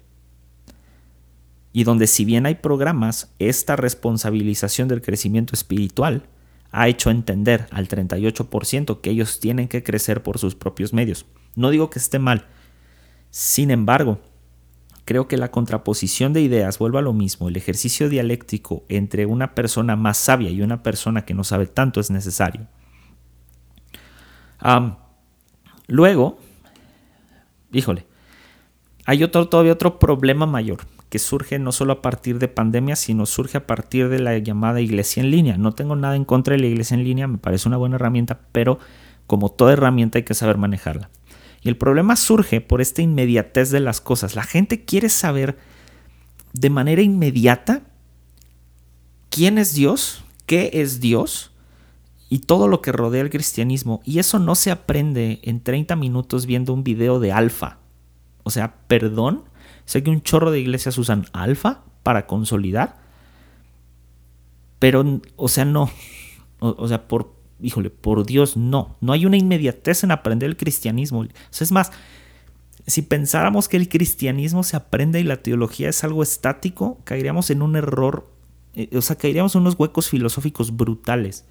Y 1.75 1.85
donde 1.85 2.07
si 2.07 2.25
bien 2.25 2.47
hay 2.47 2.55
programas, 2.55 3.35
esta 3.39 3.77
responsabilización 3.77 4.89
del 4.89 5.03
crecimiento 5.03 5.55
espiritual 5.55 6.23
ha 6.71 6.89
hecho 6.89 7.11
entender 7.11 7.67
al 7.71 7.87
38% 7.89 9.03
que 9.03 9.11
ellos 9.11 9.41
tienen 9.41 9.69
que 9.69 9.83
crecer 9.83 10.23
por 10.23 10.39
sus 10.39 10.55
propios 10.55 10.95
medios. 10.95 11.27
No 11.55 11.69
digo 11.69 11.91
que 11.91 11.99
esté 11.99 12.19
mal. 12.19 12.47
Sin 13.29 13.71
embargo, 13.71 14.21
creo 15.05 15.29
que 15.29 15.37
la 15.37 15.51
contraposición 15.51 16.33
de 16.33 16.41
ideas 16.41 16.79
vuelve 16.79 17.01
a 17.01 17.03
lo 17.03 17.13
mismo. 17.13 17.49
El 17.49 17.57
ejercicio 17.57 18.09
dialéctico 18.09 18.85
entre 18.89 19.27
una 19.27 19.55
persona 19.55 19.97
más 19.97 20.17
sabia 20.17 20.49
y 20.49 20.63
una 20.63 20.83
persona 20.83 21.27
que 21.27 21.35
no 21.35 21.45
sabe 21.45 21.67
tanto 21.67 22.01
es 22.01 22.11
necesario 22.11 22.67
luego, 25.87 26.39
híjole, 27.73 28.07
hay 29.05 29.23
otro, 29.23 29.49
todavía 29.49 29.73
otro 29.73 29.99
problema 29.99 30.47
mayor 30.47 30.79
que 31.14 31.20
surge 31.20 31.61
no 31.61 31.70
solo 31.70 31.92
a 31.92 32.03
partir 32.03 32.40
de 32.40 32.48
pandemia, 32.48 32.96
sino 32.96 33.24
surge 33.24 33.57
a 33.57 33.68
partir 33.68 34.09
de 34.09 34.18
la 34.18 34.37
llamada 34.37 34.81
iglesia 34.81 35.22
en 35.22 35.31
línea. 35.31 35.57
No 35.57 35.70
tengo 35.70 35.94
nada 35.94 36.16
en 36.16 36.24
contra 36.24 36.57
de 36.57 36.59
la 36.59 36.66
iglesia 36.66 36.96
en 36.96 37.05
línea, 37.05 37.29
me 37.29 37.38
parece 37.38 37.68
una 37.68 37.77
buena 37.77 37.94
herramienta, 37.94 38.40
pero 38.50 38.81
como 39.29 39.48
toda 39.48 39.74
herramienta 39.74 40.18
hay 40.18 40.24
que 40.24 40.35
saber 40.35 40.59
manejarla. 40.59 41.11
Y 41.62 41.68
el 41.68 41.77
problema 41.77 42.16
surge 42.16 42.61
por 42.61 42.81
esta 42.81 43.00
inmediatez 43.00 43.70
de 43.70 43.79
las 43.79 44.00
cosas. 44.00 44.35
La 44.35 44.42
gente 44.42 44.85
quiere 44.85 45.09
saber 45.09 45.57
de 46.53 46.70
manera 46.70 47.00
inmediata 47.00 47.83
quién 49.31 49.57
es 49.57 49.72
Dios, 49.72 50.24
qué 50.46 50.70
es 50.72 50.98
Dios 50.98 51.53
y 52.29 52.40
todo 52.40 52.66
lo 52.66 52.83
que 52.83 52.90
rodea 52.90 53.22
el 53.22 53.31
cristianismo. 53.31 54.00
Y 54.05 54.18
eso 54.18 54.40
no 54.40 54.57
se 54.57 54.72
aprende 54.72 55.38
en 55.44 55.62
30 55.62 55.94
minutos 55.94 56.46
viendo 56.46 56.72
un 56.72 56.83
video 56.83 57.20
de 57.20 57.31
alfa. 57.31 57.79
O 58.42 58.50
sea, 58.50 58.74
perdón, 58.88 59.44
sé 59.85 60.03
que 60.03 60.11
un 60.11 60.23
chorro 60.23 60.51
de 60.51 60.61
iglesias 60.61 60.99
usan 60.99 61.27
alfa 61.33 61.83
para 62.03 62.27
consolidar, 62.27 62.97
pero, 64.79 65.20
o 65.37 65.49
sea, 65.49 65.64
no. 65.64 65.90
O, 66.61 66.88
sea, 66.88 67.09
por, 67.09 67.35
híjole, 67.61 67.90
por 67.90 68.27
Dios, 68.27 68.57
no. 68.57 68.97
No 69.01 69.12
hay 69.12 69.25
una 69.25 69.37
inmediatez 69.37 70.05
en 70.05 70.11
aprender 70.11 70.49
el 70.49 70.57
cristianismo. 70.57 71.20
O 71.20 71.27
sea, 71.51 71.64
es 71.64 71.73
más, 71.73 71.90
si 72.87 73.03
pensáramos 73.03 73.68
que 73.68 73.79
el 73.79 73.88
cristianismo 73.88 74.62
se 74.62 74.77
aprende 74.77 75.20
y 75.20 75.25
la 75.25 75.42
teología 75.42 75.88
es 75.88 76.05
algo 76.05 76.23
estático, 76.23 77.01
caeríamos 77.05 77.49
en 77.51 77.62
un 77.62 77.77
error, 77.77 78.29
eh, 78.75 78.90
o 78.94 79.01
sea, 79.01 79.16
caeríamos 79.16 79.55
en 79.55 79.62
unos 79.62 79.79
huecos 79.79 80.11
filosóficos 80.11 80.77
brutales. 80.77 81.47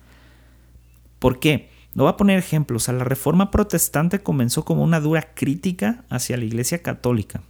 ¿Por 1.17 1.39
qué? 1.39 1.69
No 1.95 2.03
voy 2.03 2.11
a 2.11 2.17
poner 2.17 2.37
ejemplos. 2.37 2.87
la 2.87 3.03
reforma 3.03 3.49
protestante 3.49 4.21
comenzó 4.21 4.65
como 4.65 4.83
una 4.83 4.99
dura 4.99 5.33
crítica 5.33 6.05
hacia 6.09 6.37
la 6.37 6.45
iglesia 6.45 6.83
católica. 6.83 7.41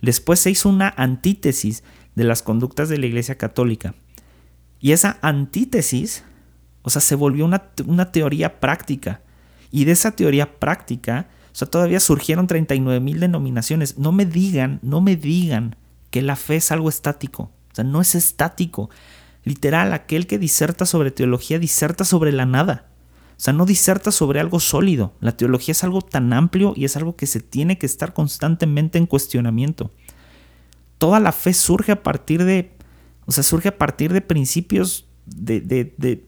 Después 0.00 0.40
se 0.40 0.50
hizo 0.50 0.68
una 0.68 0.92
antítesis 0.96 1.82
de 2.14 2.24
las 2.24 2.42
conductas 2.42 2.88
de 2.88 2.98
la 2.98 3.06
iglesia 3.06 3.36
católica. 3.36 3.94
Y 4.80 4.92
esa 4.92 5.18
antítesis, 5.22 6.24
o 6.82 6.90
sea, 6.90 7.00
se 7.00 7.14
volvió 7.14 7.44
una, 7.44 7.70
una 7.86 8.12
teoría 8.12 8.60
práctica. 8.60 9.22
Y 9.70 9.84
de 9.84 9.92
esa 9.92 10.12
teoría 10.12 10.58
práctica, 10.58 11.28
o 11.52 11.54
sea, 11.54 11.68
todavía 11.68 12.00
surgieron 12.00 12.46
39 12.46 13.00
mil 13.00 13.20
denominaciones. 13.20 13.98
No 13.98 14.12
me 14.12 14.26
digan, 14.26 14.78
no 14.82 15.00
me 15.00 15.16
digan 15.16 15.76
que 16.10 16.22
la 16.22 16.36
fe 16.36 16.56
es 16.56 16.72
algo 16.72 16.88
estático. 16.88 17.50
O 17.72 17.74
sea, 17.74 17.84
no 17.84 18.00
es 18.00 18.14
estático. 18.14 18.90
Literal, 19.44 19.92
aquel 19.92 20.26
que 20.26 20.38
diserta 20.38 20.86
sobre 20.86 21.10
teología 21.10 21.58
diserta 21.58 22.04
sobre 22.04 22.32
la 22.32 22.46
nada. 22.46 22.87
O 23.38 23.40
sea, 23.40 23.52
no 23.52 23.66
diserta 23.66 24.10
sobre 24.10 24.40
algo 24.40 24.58
sólido. 24.58 25.14
La 25.20 25.36
teología 25.36 25.70
es 25.70 25.84
algo 25.84 26.02
tan 26.02 26.32
amplio 26.32 26.72
y 26.74 26.84
es 26.84 26.96
algo 26.96 27.14
que 27.14 27.26
se 27.26 27.38
tiene 27.38 27.78
que 27.78 27.86
estar 27.86 28.12
constantemente 28.12 28.98
en 28.98 29.06
cuestionamiento. 29.06 29.92
Toda 30.98 31.20
la 31.20 31.30
fe 31.30 31.54
surge 31.54 31.92
a 31.92 32.02
partir 32.02 32.42
de, 32.42 32.72
o 33.26 33.32
sea, 33.32 33.44
surge 33.44 33.68
a 33.68 33.78
partir 33.78 34.12
de 34.12 34.22
principios 34.22 35.06
de, 35.24 35.60
de, 35.60 36.26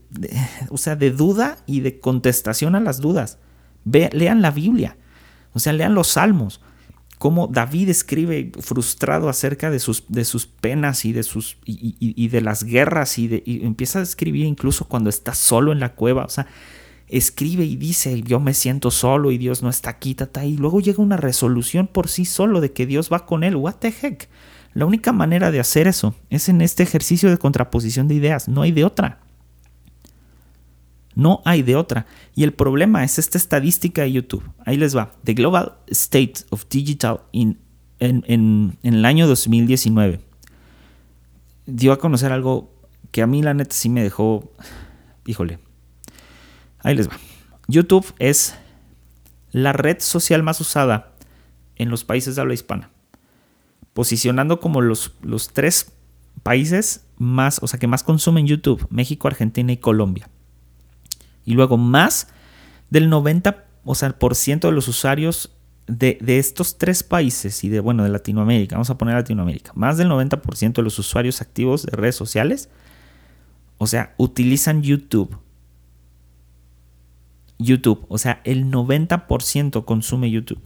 o 0.68 0.79
sea, 0.79 0.94
de 0.94 1.11
duda 1.11 1.59
y 1.66 1.81
de 1.81 1.99
contestación 1.99 2.77
a 2.77 2.81
las 2.81 3.01
dudas. 3.01 3.38
lean 3.85 4.40
la 4.40 4.53
Biblia, 4.53 4.96
o 5.53 5.59
sea, 5.59 5.73
lean 5.73 5.96
los 5.96 6.09
salmos. 6.09 6.61
Cómo 7.18 7.49
David 7.49 7.88
escribe 7.88 8.53
frustrado 8.61 9.29
acerca 9.29 9.68
de 9.70 9.81
sus, 9.81 10.05
de 10.07 10.25
sus 10.25 10.46
penas 10.46 11.05
y 11.05 11.12
de, 11.12 11.25
sus, 11.25 11.59
y, 11.64 12.29
de 12.29 12.40
las 12.40 12.62
guerras 12.62 13.18
y, 13.18 13.27
de, 13.27 13.42
y 13.44 13.66
empieza 13.66 13.99
a 13.99 14.03
escribir 14.03 14.46
incluso 14.46 14.87
cuando 14.87 15.11
está 15.11 15.35
solo 15.35 15.73
en 15.73 15.81
la 15.81 15.94
cueva. 15.94 16.25
O 16.25 16.31
sea, 16.31 16.46
escribe 17.11 17.64
y 17.64 17.77
dice, 17.77 18.23
yo 18.23 18.40
me 18.40 18.55
siento 18.55 18.90
solo 18.90 19.31
y 19.31 19.38
Dios 19.38 19.62
no 19.62 19.68
está 19.68 19.90
aquí, 19.90 20.14
tata, 20.14 20.44
y 20.44 20.57
luego 20.57 20.81
llega 20.81 21.03
una 21.03 21.16
resolución 21.16 21.87
por 21.87 22.09
sí 22.09 22.25
solo 22.25 22.61
de 22.61 22.73
que 22.73 22.87
Dios 22.87 23.11
va 23.12 23.27
con 23.27 23.44
él. 23.44 23.57
What 23.57 23.77
the 23.77 23.88
heck? 23.88 24.29
La 24.73 24.87
única 24.87 25.12
manera 25.12 25.51
de 25.51 25.61
hacer 25.61 25.88
eso 25.88 26.14
es 26.31 26.49
en 26.49 26.61
este 26.61 26.83
ejercicio 26.83 27.29
de 27.29 27.38
contraposición 27.38 28.09
de 28.09 28.14
ideas, 28.14 28.49
no 28.49 28.62
hay 28.62 28.73
de 28.73 28.85
otra. 28.85 29.20
No 31.14 31.42
hay 31.44 31.62
de 31.62 31.77
otra. 31.77 32.07
Y 32.35 32.44
el 32.44 32.53
problema 32.53 33.03
es 33.05 33.18
esta 33.18 33.37
estadística 33.37 34.03
de 34.03 34.12
YouTube. 34.12 34.44
Ahí 34.64 34.77
les 34.77 34.96
va. 34.96 35.12
The 35.25 35.35
Global 35.35 35.75
State 35.88 36.44
of 36.51 36.66
Digital 36.70 37.23
in, 37.33 37.59
en, 37.99 38.25
en 38.29 38.94
el 38.94 39.05
año 39.05 39.27
2019 39.27 40.20
dio 41.66 41.92
a 41.92 41.99
conocer 41.99 42.33
algo 42.33 42.73
que 43.11 43.23
a 43.23 43.27
mí 43.27 43.42
la 43.42 43.55
neta 43.55 43.75
sí 43.75 43.88
me 43.88 44.03
dejó, 44.03 44.53
híjole, 45.27 45.59
Ahí 46.82 46.94
les 46.94 47.08
va. 47.08 47.16
YouTube 47.68 48.12
es 48.18 48.56
la 49.52 49.72
red 49.72 49.98
social 50.00 50.42
más 50.42 50.60
usada 50.60 51.12
en 51.76 51.88
los 51.88 52.04
países 52.04 52.34
de 52.34 52.42
habla 52.42 52.54
hispana, 52.54 52.90
posicionando 53.92 54.60
como 54.60 54.80
los, 54.80 55.14
los 55.22 55.52
tres 55.52 55.92
países 56.42 57.06
más, 57.16 57.60
o 57.62 57.66
sea, 57.66 57.78
que 57.78 57.86
más 57.86 58.02
consumen 58.02 58.46
YouTube, 58.46 58.86
México, 58.90 59.28
Argentina 59.28 59.72
y 59.72 59.76
Colombia. 59.76 60.28
Y 61.44 61.54
luego 61.54 61.76
más 61.76 62.28
del 62.90 63.08
90, 63.08 63.64
o 63.84 63.94
sea, 63.94 64.10
por 64.18 64.34
ciento 64.34 64.68
de 64.68 64.74
los 64.74 64.88
usuarios 64.88 65.56
de, 65.86 66.18
de, 66.20 66.38
estos 66.38 66.78
tres 66.78 67.02
países 67.02 67.64
y 67.64 67.68
de, 67.68 67.80
bueno, 67.80 68.04
de 68.04 68.10
Latinoamérica, 68.10 68.76
vamos 68.76 68.90
a 68.90 68.98
poner 68.98 69.14
Latinoamérica, 69.16 69.72
más 69.74 69.96
del 69.96 70.08
90% 70.08 70.72
de 70.74 70.82
los 70.82 70.98
usuarios 70.98 71.40
activos 71.40 71.84
de 71.84 71.96
redes 71.96 72.14
sociales, 72.14 72.68
o 73.78 73.86
sea, 73.86 74.14
utilizan 74.18 74.82
YouTube 74.82 75.36
YouTube. 77.61 78.05
O 78.09 78.18
sea, 78.18 78.40
el 78.44 78.70
90% 78.70 79.85
consume 79.85 80.31
YouTube. 80.31 80.61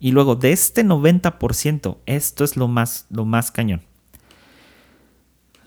Y 0.00 0.10
luego 0.10 0.34
de 0.34 0.52
este 0.52 0.84
90%, 0.84 1.98
esto 2.06 2.44
es 2.44 2.56
lo 2.56 2.68
más, 2.68 3.06
lo 3.10 3.24
más 3.24 3.50
cañón. 3.50 3.82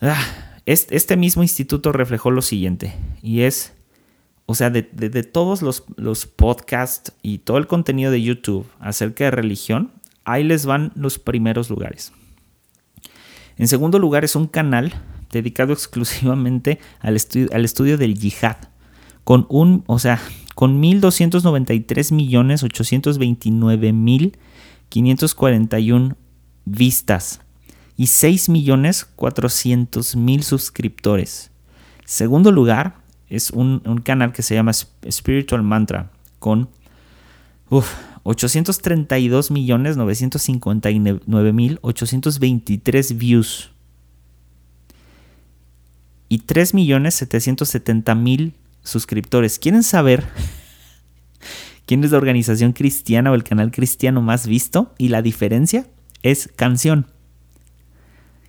Ah, 0.02 0.22
este, 0.66 1.18
mismo 1.18 1.42
instituto 1.42 1.92
reflejó 1.92 2.30
lo 2.30 2.42
siguiente, 2.42 2.94
y 3.24 3.42
es, 3.42 3.74
o 4.46 4.54
sea, 4.54 4.70
de, 4.70 4.84
todos 5.24 5.64
los, 5.64 5.86
los 5.96 6.28
podcasts 6.28 7.14
y 7.24 7.40
todo 7.40 7.58
el 7.58 7.66
contenido 7.66 8.12
de 8.12 8.22
YouTube 8.22 8.68
acerca 8.80 9.24
de 9.24 9.32
religión, 9.32 9.92
ahí 10.24 10.44
les 10.44 10.66
van 10.68 10.92
los 10.94 11.18
primeros 11.18 11.70
lugares. 11.72 12.12
En 13.56 13.68
segundo 13.68 13.98
lugar 13.98 14.24
es 14.24 14.36
un 14.36 14.46
canal 14.46 14.94
dedicado 15.32 15.74
exclusivamente 15.74 16.80
al, 17.00 17.18
al 17.52 17.66
estudio 17.66 17.98
del 17.98 18.20
yihad 18.20 18.58
con 19.28 19.46
un, 19.50 19.84
o 19.88 20.00
sea, 20.00 20.22
con 20.56 20.82
1.293 20.82 22.14
millones 22.14 22.64
829 22.64 23.92
mil 23.92 24.38
541 24.88 26.16
vistas 26.64 27.42
y 27.98 28.08
6 28.08 28.48
millones 28.48 29.04
400 29.04 30.16
mil 30.16 30.44
suscriptores. 30.44 31.52
Segundo 32.06 32.54
lugar 32.54 33.02
es 33.28 33.52
un, 33.52 33.82
canal 34.06 34.32
que 34.32 34.44
se 34.44 34.56
llama 34.56 34.72
Spiritual 34.72 35.62
Mantra 35.62 36.10
con 36.40 36.70
832 38.24 39.52
millones 39.52 39.98
959 39.98 41.52
mil 41.52 41.80
823 41.82 43.18
views 43.18 43.72
y 46.30 46.38
3 46.38 46.74
millones 46.74 47.16
770 47.16 48.16
mil 48.16 48.54
suscriptores. 48.88 49.60
¿Quieren 49.60 49.84
saber 49.84 50.24
quién 51.86 52.04
es 52.04 52.12
la 52.12 52.18
organización 52.18 52.74
cristiana 52.74 53.32
o 53.32 53.36
el 53.36 53.44
canal 53.44 53.72
cristiano 53.72 54.22
más 54.22 54.48
visto? 54.48 54.94
Y 54.98 55.10
la 55.10 55.22
diferencia 55.22 55.88
es 56.24 56.50
Canción. 56.56 57.08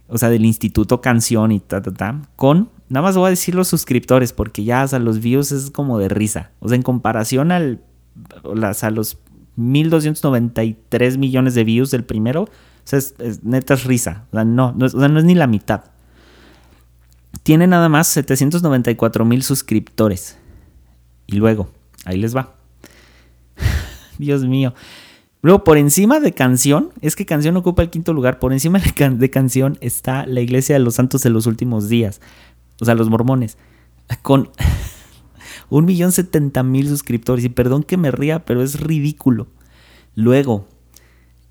O 0.07 0.17
sea, 0.17 0.31
del 0.31 0.45
Instituto 0.45 1.01
Canción 1.01 1.53
y 1.53 1.61
ta, 1.61 1.83
ta, 1.83 1.93
ta. 1.93 2.23
Con, 2.37 2.71
nada 2.89 3.05
más 3.05 3.17
voy 3.17 3.27
a 3.27 3.31
decir 3.31 3.55
los 3.55 3.69
suscriptores, 3.69 4.33
porque 4.33 4.65
ya 4.65 4.87
o 4.91 4.99
los 4.99 5.21
views 5.21 5.53
es 5.53 5.71
como 5.71 5.99
de 5.99 6.09
risa. 6.09 6.51
O 6.61 6.69
sea, 6.69 6.77
en 6.77 6.83
comparación 6.83 7.53
al, 7.53 7.83
a 8.45 8.91
los 8.91 9.19
1293 9.57 11.19
millones 11.19 11.55
de 11.55 11.65
views 11.65 11.91
del 11.91 12.05
primero, 12.05 12.43
o 12.45 12.49
sea, 12.85 12.99
es, 12.99 13.15
neta 13.43 13.75
es 13.75 13.85
risa. 13.85 14.25
O 14.31 14.37
sea, 14.37 14.45
no, 14.45 14.73
no 14.73 14.87
o 14.87 14.89
sea, 14.89 15.09
no 15.09 15.19
es 15.19 15.25
ni 15.25 15.35
la 15.35 15.47
mitad 15.47 15.85
tiene 17.49 17.67
nada 17.67 17.89
más 17.89 18.09
794 18.09 19.25
mil 19.25 19.43
suscriptores. 19.43 20.37
Y 21.27 21.37
luego, 21.37 21.71
ahí 22.05 22.19
les 22.19 22.37
va. 22.37 22.57
Dios 24.19 24.45
mío. 24.45 24.75
Luego, 25.41 25.65
por 25.65 25.79
encima 25.79 26.21
de 26.21 26.35
Canción, 26.35 26.91
es 27.01 27.17
que 27.17 27.25
Canción 27.25 27.57
ocupa 27.57 27.81
el 27.81 27.89
quinto 27.89 28.13
lugar. 28.13 28.39
Por 28.39 28.53
encima 28.53 28.81
de, 28.81 29.31
Canción 29.31 29.79
está 29.81 30.27
la 30.27 30.43
Iglesia 30.43 30.75
de 30.75 30.81
los 30.81 30.97
Santos 30.97 31.23
de 31.23 31.31
los 31.31 31.47
Últimos 31.47 31.89
Días. 31.89 32.21
O 32.83 32.85
sea, 32.85 32.95
los 32.95 33.09
mormones. 33.09 33.57
Con 34.21 34.51
un 35.71 35.87
millón 35.87 36.13
setenta 36.13 36.63
mil 36.63 36.87
suscriptores. 36.87 37.47
Y 37.47 37.49
perdón 37.49 37.83
que 37.83 37.97
me 37.97 38.11
ría, 38.11 38.45
pero 38.45 38.63
es 38.63 38.79
ridículo. 38.79 39.47
Luego, 40.15 40.69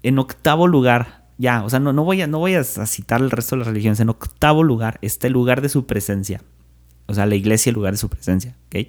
en 0.03 0.19
octavo 0.19 0.67
lugar, 0.67 1.26
ya, 1.37 1.63
o 1.63 1.69
sea, 1.69 1.79
no, 1.79 1.93
no, 1.93 2.03
voy 2.03 2.21
a, 2.21 2.27
no 2.27 2.39
voy 2.39 2.55
a 2.55 2.63
citar 2.63 3.21
el 3.21 3.31
resto 3.31 3.55
de 3.55 3.59
las 3.59 3.67
religiones. 3.67 3.99
En 3.99 4.09
octavo 4.09 4.63
lugar 4.63 4.97
está 5.01 5.27
el 5.27 5.33
lugar 5.33 5.61
de 5.61 5.69
su 5.69 5.85
presencia. 5.85 6.41
O 7.05 7.13
sea, 7.13 7.25
la 7.25 7.35
iglesia, 7.35 7.69
el 7.69 7.75
lugar 7.75 7.93
de 7.93 7.97
su 7.97 8.09
presencia. 8.09 8.55
¿Ok? 8.67 8.87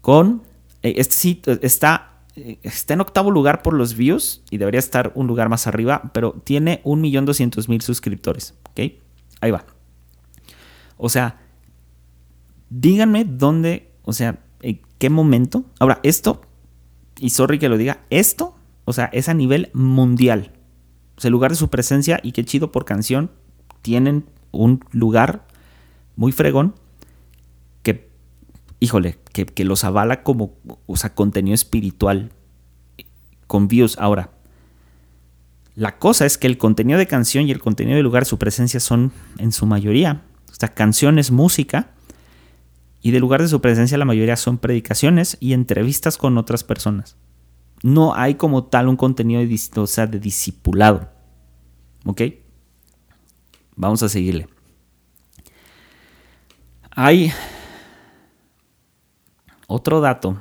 Con. 0.00 0.42
Eh, 0.82 0.94
este 0.98 1.14
sí 1.14 1.42
está, 1.62 2.20
eh, 2.36 2.58
está 2.62 2.94
en 2.94 3.00
octavo 3.00 3.30
lugar 3.30 3.62
por 3.62 3.74
los 3.74 3.96
views 3.96 4.42
y 4.50 4.58
debería 4.58 4.78
estar 4.78 5.12
un 5.14 5.26
lugar 5.26 5.48
más 5.48 5.66
arriba, 5.66 6.10
pero 6.12 6.32
tiene 6.44 6.80
un 6.84 7.00
millón 7.00 7.24
doscientos 7.24 7.68
mil 7.68 7.80
suscriptores. 7.80 8.54
¿Ok? 8.70 8.92
Ahí 9.40 9.50
va. 9.50 9.64
O 10.98 11.08
sea, 11.08 11.40
díganme 12.70 13.24
dónde, 13.24 13.90
o 14.02 14.12
sea, 14.12 14.38
en 14.62 14.80
qué 14.98 15.10
momento. 15.10 15.64
Ahora, 15.78 16.00
esto 16.02 16.40
y 17.18 17.30
sorry 17.30 17.58
que 17.58 17.68
lo 17.68 17.78
diga, 17.78 18.00
esto, 18.10 18.54
o 18.84 18.92
sea, 18.92 19.06
es 19.06 19.28
a 19.28 19.34
nivel 19.34 19.70
mundial. 19.72 20.52
El 21.22 21.32
lugar 21.32 21.50
de 21.50 21.56
su 21.56 21.68
presencia, 21.68 22.20
y 22.22 22.32
qué 22.32 22.44
chido 22.44 22.70
por 22.70 22.84
canción, 22.84 23.30
tienen 23.82 24.26
un 24.52 24.84
lugar 24.92 25.46
muy 26.14 26.32
fregón 26.32 26.74
que, 27.82 28.10
híjole, 28.80 29.18
que, 29.32 29.46
que 29.46 29.64
los 29.64 29.84
avala 29.84 30.22
como, 30.22 30.54
o 30.86 30.96
sea, 30.96 31.14
contenido 31.14 31.54
espiritual 31.54 32.32
con 33.46 33.68
views. 33.68 33.96
Ahora, 33.98 34.30
la 35.74 35.98
cosa 35.98 36.26
es 36.26 36.38
que 36.38 36.46
el 36.46 36.58
contenido 36.58 36.98
de 36.98 37.06
canción 37.06 37.46
y 37.46 37.52
el 37.52 37.60
contenido 37.60 37.96
de 37.96 38.02
lugar 38.02 38.22
de 38.22 38.30
su 38.30 38.38
presencia 38.38 38.80
son 38.80 39.12
en 39.38 39.52
su 39.52 39.66
mayoría, 39.66 40.22
o 40.50 40.54
sea, 40.54 40.74
canciones, 40.74 41.30
música, 41.30 41.90
y 43.02 43.10
de 43.10 43.20
lugar 43.20 43.42
de 43.42 43.48
su 43.48 43.60
presencia 43.60 43.98
la 43.98 44.04
mayoría 44.04 44.36
son 44.36 44.58
predicaciones 44.58 45.36
y 45.38 45.52
entrevistas 45.52 46.16
con 46.16 46.38
otras 46.38 46.64
personas. 46.64 47.16
No 47.82 48.14
hay 48.14 48.34
como 48.34 48.64
tal 48.64 48.88
un 48.88 48.96
contenido 48.96 49.40
de, 49.40 49.60
o 49.76 49.86
sea, 49.86 50.06
de 50.06 50.18
discipulado. 50.18 51.10
¿Ok? 52.04 52.22
Vamos 53.76 54.02
a 54.02 54.08
seguirle. 54.08 54.48
Hay 56.90 57.32
otro 59.66 60.00
dato 60.00 60.40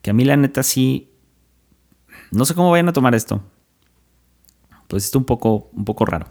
que 0.00 0.10
a 0.10 0.14
mí 0.14 0.24
la 0.24 0.36
neta 0.36 0.62
sí... 0.62 1.10
No 2.30 2.44
sé 2.44 2.54
cómo 2.54 2.70
vayan 2.70 2.88
a 2.88 2.92
tomar 2.92 3.14
esto. 3.14 3.42
Pues 4.86 5.04
esto 5.04 5.18
un 5.18 5.24
poco, 5.24 5.70
un 5.72 5.84
poco 5.84 6.04
raro. 6.04 6.28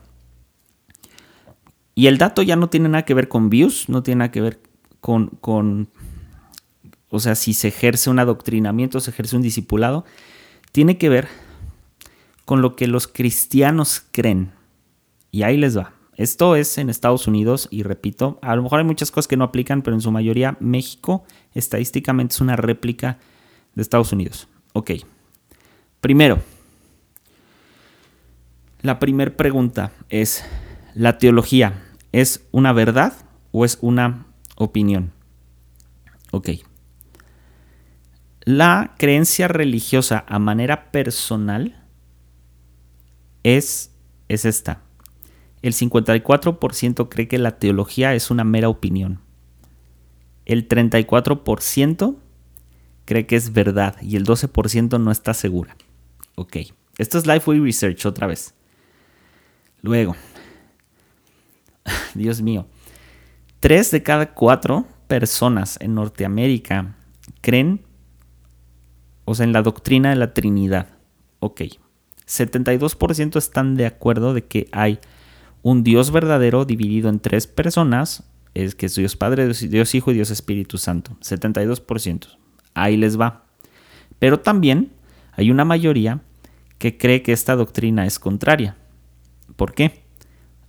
Y 1.93 2.07
el 2.07 2.17
dato 2.17 2.41
ya 2.41 2.55
no 2.55 2.69
tiene 2.69 2.89
nada 2.89 3.05
que 3.05 3.13
ver 3.13 3.27
con 3.27 3.49
views, 3.49 3.89
no 3.89 4.03
tiene 4.03 4.19
nada 4.19 4.31
que 4.31 4.41
ver 4.41 4.61
con, 4.99 5.27
con 5.41 5.89
o 7.10 7.20
sea, 7.20 7.36
si 7.36 7.54
se 7.54 7.70
ejerce 7.70 8.10
un 8.10 8.20
adoctrinamiento, 8.20 9.00
se 9.00 9.12
ejerce 9.12 9.36
un 9.36 9.41
discipulado, 9.41 10.06
tiene 10.72 10.98
que 10.98 11.10
ver 11.10 11.28
con 12.46 12.62
lo 12.62 12.76
que 12.76 12.88
los 12.88 13.08
cristianos 13.08 14.04
creen. 14.12 14.52
Y 15.32 15.43
ahí 15.43 15.58
les 15.58 15.78
va. 15.78 15.93
Esto 16.15 16.56
es 16.56 16.78
en 16.78 16.89
Estados 16.89 17.28
Unidos 17.28 17.67
y 17.70 17.84
repito, 17.84 18.39
a 18.41 18.56
lo 18.56 18.63
mejor 18.63 18.80
hay 18.80 18.86
muchas 18.86 19.12
cosas 19.12 19.28
que 19.28 19.38
no 19.38 19.43
aplican, 19.43 19.84
pero 19.84 19.96
en 19.96 20.02
su 20.02 20.12
mayoría 20.12 20.58
México 20.60 21.24
estadísticamente 21.54 22.34
es 22.34 22.41
una 22.41 22.56
réplica 22.56 23.20
de 23.76 23.82
Estados 23.84 24.12
Unidos. 24.12 24.48
Ok. 24.74 24.91
Primero, 26.02 26.39
la 28.82 29.00
primera 29.00 29.36
pregunta 29.36 29.91
es, 30.10 30.43
¿la 30.96 31.17
teología 31.20 31.84
es 32.12 32.48
una 32.52 32.74
verdad 32.74 33.13
o 33.52 33.63
es 33.63 33.78
una 33.82 34.26
opinión? 34.56 35.12
Ok. 36.32 36.50
La 38.47 38.95
creencia 38.97 39.49
religiosa 39.49 40.23
a 40.25 40.39
manera 40.39 40.89
personal 40.89 41.83
es, 43.43 43.91
es 44.29 44.45
esta. 44.45 44.83
El 45.62 45.73
54% 45.73 47.10
cree 47.10 47.27
que 47.27 47.39
la 47.39 47.60
teología 47.60 48.15
es 48.15 48.31
una 48.31 48.45
mera 48.45 48.69
opinión. 48.69 49.19
El 50.45 50.69
34% 50.69 52.15
cree 53.03 53.25
que 53.25 53.36
es 53.36 53.51
verdad 53.51 53.97
y 54.01 54.15
el 54.15 54.25
12% 54.25 54.97
no 54.97 55.12
está 55.12 55.33
segura. 55.33 55.75
Ok, 56.36 56.55
esto 56.97 57.17
es 57.17 57.27
Lifeway 57.27 57.60
Research 57.60 58.05
otra 58.05 58.27
vez. 58.27 58.53
Luego, 59.81 60.15
Dios 62.13 62.41
mío, 62.41 62.65
3 63.60 63.91
de 63.91 64.03
cada 64.03 64.33
4 64.33 64.88
personas 65.10 65.77
en 65.81 65.95
Norteamérica 65.95 66.95
creen 67.41 67.86
o 69.29 69.35
sea, 69.35 69.43
en 69.43 69.51
la 69.51 69.61
doctrina 69.61 70.09
de 70.09 70.15
la 70.15 70.33
Trinidad. 70.33 70.87
Ok. 71.39 71.63
72% 72.25 73.35
están 73.35 73.75
de 73.75 73.85
acuerdo 73.85 74.33
de 74.33 74.45
que 74.45 74.69
hay 74.71 74.99
un 75.63 75.83
Dios 75.83 76.11
verdadero 76.11 76.63
dividido 76.63 77.09
en 77.09 77.19
tres 77.19 77.45
personas, 77.45 78.23
es 78.53 78.73
que 78.73 78.85
es 78.85 78.95
Dios 78.95 79.17
Padre, 79.17 79.49
Dios 79.49 79.95
Hijo 79.95 80.11
y 80.11 80.13
Dios 80.13 80.31
Espíritu 80.31 80.77
Santo. 80.77 81.17
72%. 81.19 82.37
Ahí 82.73 82.95
les 82.95 83.19
va. 83.19 83.43
Pero 84.17 84.39
también 84.39 84.93
hay 85.33 85.51
una 85.51 85.65
mayoría 85.65 86.21
que 86.77 86.97
cree 86.97 87.21
que 87.21 87.33
esta 87.33 87.57
doctrina 87.57 88.05
es 88.05 88.19
contraria. 88.19 88.77
¿Por 89.57 89.73
qué? 89.73 90.05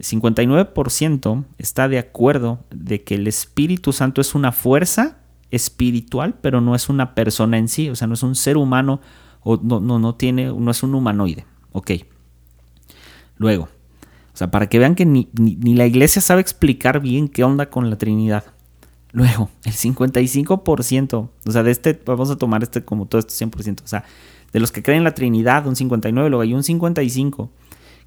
El 0.00 0.04
59% 0.04 1.44
está 1.58 1.86
de 1.86 1.98
acuerdo 1.98 2.64
de 2.70 3.04
que 3.04 3.14
el 3.14 3.28
Espíritu 3.28 3.92
Santo 3.92 4.20
es 4.20 4.34
una 4.34 4.50
fuerza 4.50 5.18
espiritual, 5.50 6.34
pero 6.40 6.60
no 6.60 6.74
es 6.74 6.88
una 6.88 7.14
persona 7.14 7.58
en 7.58 7.68
sí, 7.68 7.88
o 7.88 7.96
sea, 7.96 8.06
no 8.06 8.14
es 8.14 8.22
un 8.22 8.34
ser 8.34 8.56
humano 8.56 9.00
o 9.40 9.56
no, 9.56 9.80
no, 9.80 9.98
no 9.98 10.14
tiene, 10.14 10.52
no 10.52 10.70
es 10.70 10.82
un 10.82 10.94
humanoide. 10.94 11.46
Ok. 11.72 11.92
Luego, 13.36 13.64
o 13.64 14.36
sea, 14.38 14.50
para 14.50 14.68
que 14.68 14.78
vean 14.78 14.94
que 14.94 15.06
ni, 15.06 15.28
ni, 15.32 15.74
la 15.74 15.86
iglesia 15.86 16.22
sabe 16.22 16.40
explicar 16.40 17.00
bien 17.00 17.28
qué 17.28 17.44
onda 17.44 17.70
con 17.70 17.90
la 17.90 17.96
Trinidad. 17.96 18.44
Luego, 19.12 19.50
el 19.64 19.72
55%, 19.72 21.14
o 21.44 21.50
sea, 21.50 21.62
de 21.62 21.70
este, 21.70 22.00
vamos 22.04 22.30
a 22.30 22.36
tomar 22.36 22.62
este 22.62 22.84
como 22.84 23.06
todo 23.06 23.18
esto 23.18 23.32
100%, 23.32 23.82
o 23.82 23.86
sea, 23.88 24.04
de 24.52 24.60
los 24.60 24.70
que 24.70 24.82
creen 24.82 24.98
en 24.98 25.04
la 25.04 25.14
Trinidad, 25.14 25.66
un 25.66 25.76
59, 25.76 26.30
luego 26.30 26.42
hay 26.42 26.54
un 26.54 26.62
55, 26.62 27.50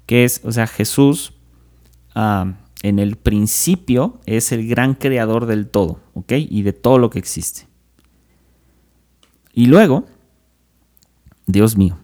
que 0.06 0.24
es, 0.24 0.40
o 0.44 0.52
sea, 0.52 0.66
Jesús, 0.66 1.34
ah, 2.14 2.52
en 2.82 2.98
el 2.98 3.16
principio 3.16 4.20
es 4.26 4.52
el 4.52 4.68
gran 4.68 4.94
creador 4.94 5.46
del 5.46 5.68
todo, 5.68 6.00
¿ok? 6.14 6.32
Y 6.36 6.62
de 6.62 6.72
todo 6.72 6.98
lo 6.98 7.10
que 7.10 7.20
existe. 7.20 7.68
Y 9.52 9.66
luego, 9.66 10.04
Dios 11.46 11.76
mío, 11.76 11.98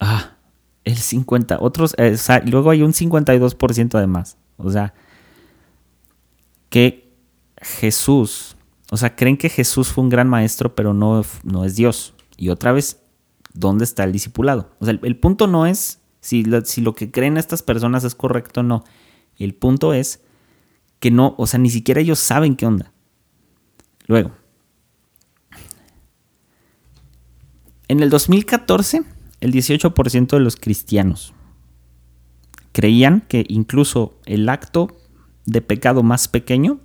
ah, 0.00 0.36
el 0.84 0.96
50, 0.96 1.58
otros, 1.60 1.94
eh, 1.98 2.16
luego 2.46 2.70
hay 2.70 2.82
un 2.82 2.92
52% 2.92 3.94
además, 3.94 4.36
o 4.56 4.70
sea, 4.70 4.94
que 6.68 7.14
Jesús, 7.60 8.56
o 8.90 8.96
sea, 8.96 9.16
creen 9.16 9.36
que 9.36 9.48
Jesús 9.48 9.88
fue 9.88 10.04
un 10.04 10.10
gran 10.10 10.28
maestro, 10.28 10.74
pero 10.74 10.92
no, 10.92 11.22
no 11.42 11.64
es 11.64 11.76
Dios. 11.76 12.14
Y 12.36 12.50
otra 12.50 12.72
vez, 12.72 13.02
¿dónde 13.54 13.84
está 13.84 14.04
el 14.04 14.12
discipulado? 14.12 14.70
O 14.78 14.84
sea, 14.84 14.98
el, 15.02 15.16
punto 15.16 15.46
no 15.46 15.66
es 15.66 16.00
si 16.20 16.44
lo 16.44 16.94
que 16.94 17.10
creen 17.10 17.38
estas 17.38 17.62
personas 17.62 18.04
es 18.04 18.14
correcto 18.14 18.60
o 18.60 18.62
no. 18.62 18.84
El 19.38 19.54
punto 19.54 19.94
es 19.94 20.22
que 21.00 21.10
no, 21.10 21.34
o 21.38 21.46
sea, 21.46 21.60
ni 21.60 21.70
siquiera 21.70 22.00
ellos 22.00 22.18
saben 22.18 22.56
qué 22.56 22.66
onda. 22.66 22.92
Luego, 24.06 24.32
en 27.88 28.00
el 28.00 28.10
2014, 28.10 29.02
el 29.40 29.52
18% 29.52 30.28
de 30.28 30.40
los 30.40 30.56
cristianos 30.56 31.34
creían 32.72 33.22
que 33.22 33.44
incluso 33.48 34.18
el 34.24 34.48
acto 34.48 34.96
de 35.46 35.62
pecado 35.62 36.02
más 36.02 36.28
pequeño 36.28 36.80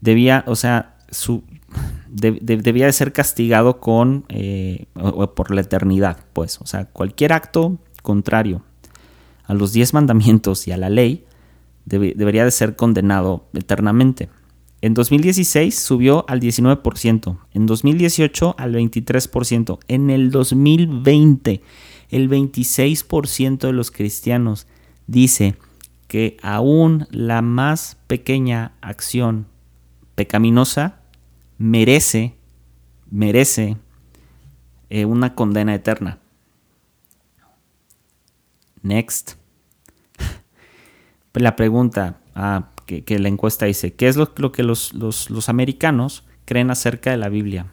debía, 0.00 0.44
o 0.46 0.56
sea, 0.56 0.98
su, 1.10 1.44
debía 2.08 2.86
de 2.86 2.92
ser 2.92 3.12
castigado 3.12 3.80
con 3.80 4.24
eh, 4.28 4.86
por 5.34 5.50
la 5.54 5.62
eternidad, 5.62 6.24
pues, 6.32 6.60
o 6.60 6.66
sea, 6.66 6.86
cualquier 6.86 7.32
acto 7.32 7.78
contrario 8.02 8.62
a 9.44 9.54
los 9.54 9.72
diez 9.72 9.94
mandamientos 9.94 10.66
y 10.68 10.72
a 10.72 10.76
la 10.76 10.90
ley 10.90 11.24
debería 11.84 12.44
de 12.44 12.50
ser 12.50 12.76
condenado 12.76 13.46
eternamente. 13.54 14.28
En 14.80 14.94
2016 14.94 15.78
subió 15.78 16.24
al 16.28 16.40
19%, 16.40 17.38
en 17.52 17.66
2018 17.66 18.54
al 18.58 18.74
23%, 18.74 19.78
en 19.88 20.10
el 20.10 20.30
2020 20.30 21.62
el 22.10 22.28
26% 22.28 23.58
de 23.58 23.72
los 23.72 23.90
cristianos 23.90 24.66
dice 25.06 25.56
que 26.08 26.36
aún 26.42 27.06
la 27.10 27.40
más 27.40 27.96
pequeña 28.06 28.72
acción 28.82 29.46
pecaminosa 30.14 31.00
merece, 31.56 32.34
merece 33.10 33.78
eh, 34.90 35.06
una 35.06 35.34
condena 35.34 35.74
eterna. 35.74 36.18
Next 38.82 39.36
la 41.40 41.56
pregunta 41.56 42.20
ah, 42.34 42.68
que, 42.86 43.18
la 43.18 43.28
encuesta 43.28 43.66
dice, 43.66 43.94
¿qué 43.94 44.08
es 44.08 44.16
lo, 44.16 44.52
que 44.52 44.62
los, 44.62 44.92
americanos 45.48 46.24
creen 46.44 46.70
acerca 46.70 47.10
de 47.10 47.16
la 47.16 47.28
Biblia? 47.28 47.66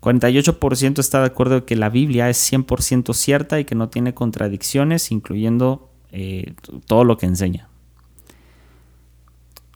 48% 0.00 1.00
está 1.00 1.20
de 1.20 1.26
acuerdo 1.26 1.66
que 1.66 1.74
la 1.74 1.88
Biblia 1.88 2.30
es 2.30 2.52
100% 2.52 3.12
cierta 3.14 3.58
y 3.58 3.64
que 3.64 3.74
no 3.74 3.88
tiene 3.88 4.14
contradicciones, 4.14 5.10
incluyendo 5.10 5.90
eh, 6.12 6.54
todo 6.86 7.02
lo 7.02 7.16
que 7.16 7.26
enseña. 7.26 7.68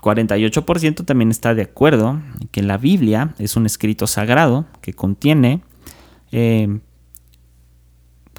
48% 0.01 1.05
también 1.05 1.31
está 1.31 1.55
de 1.55 1.63
acuerdo 1.63 2.21
que 2.53 2.63
la 2.63 2.79
Biblia 2.79 3.35
es 3.39 3.57
un 3.57 3.67
escrito 3.67 4.07
sagrado 4.07 4.67
que 4.81 4.95
contiene, 4.95 5.63
eh, 6.31 6.79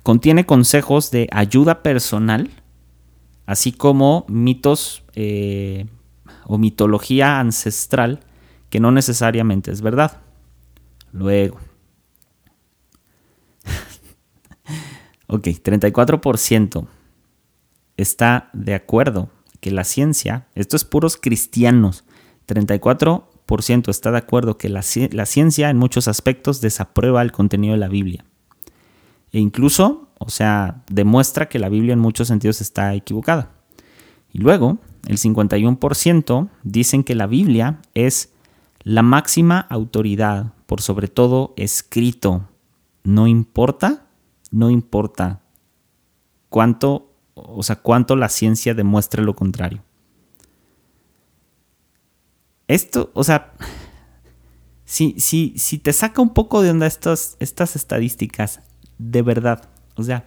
contiene 0.03 0.45
consejos 0.45 1.11
de 1.11 1.27
ayuda 1.31 1.83
personal 1.83 2.49
así 3.45 3.71
como 3.71 4.25
mitos 4.29 5.03
eh, 5.13 5.85
o 6.45 6.57
mitología 6.57 7.39
ancestral 7.39 8.21
que 8.69 8.79
no 8.79 8.91
necesariamente 8.91 9.71
es 9.71 9.81
verdad. 9.81 10.21
Luego, 11.11 11.59
Ok, 15.27 15.47
34% 15.47 16.87
está 17.97 18.49
de 18.53 18.73
acuerdo 18.73 19.29
que 19.59 19.71
la 19.71 19.83
ciencia, 19.83 20.47
esto 20.55 20.75
es 20.75 20.85
puros 20.85 21.17
cristianos, 21.17 22.05
34% 22.47 23.89
está 23.89 24.11
de 24.11 24.17
acuerdo 24.17 24.57
que 24.57 24.69
la, 24.69 24.81
la, 25.11 25.25
ciencia 25.25 25.69
en 25.69 25.77
muchos 25.77 26.07
aspectos 26.07 26.61
desaprueba 26.61 27.21
el 27.21 27.31
contenido 27.31 27.73
de 27.73 27.79
la 27.79 27.89
Biblia. 27.89 28.25
E 29.31 29.39
incluso, 29.39 30.09
o 30.19 30.29
sea, 30.29 30.83
demuestra 30.89 31.47
que 31.47 31.59
la 31.59 31.69
Biblia 31.69 31.93
en 31.93 31.99
muchos 31.99 32.27
sentidos 32.27 32.61
está 32.61 32.93
equivocada. 32.93 33.51
Y 34.33 34.39
luego, 34.39 34.79
el 35.07 35.17
51% 35.17 36.49
dicen 36.63 37.03
que 37.03 37.15
la 37.15 37.27
Biblia 37.27 37.81
es 37.93 38.33
la 38.83 39.01
máxima 39.01 39.59
autoridad, 39.59 40.53
por 40.65 40.81
sobre 40.81 41.07
todo 41.07 41.53
escrito. 41.57 42.49
No 43.03 43.27
importa, 43.27 44.07
no 44.51 44.69
importa 44.69 45.41
cuánto, 46.49 47.13
o 47.33 47.63
sea, 47.63 47.77
cuánto 47.77 48.15
la 48.15 48.29
ciencia 48.29 48.73
demuestre 48.73 49.23
lo 49.23 49.35
contrario. 49.35 49.83
Esto, 52.67 53.11
o 53.13 53.23
sea, 53.23 53.53
si, 54.85 55.15
si, 55.19 55.53
si 55.57 55.77
te 55.77 55.93
saca 55.93 56.21
un 56.21 56.33
poco 56.33 56.61
de 56.61 56.69
onda 56.69 56.87
estas, 56.87 57.35
estas 57.39 57.75
estadísticas, 57.75 58.61
de 59.01 59.21
verdad, 59.21 59.67
o 59.95 60.03
sea, 60.03 60.25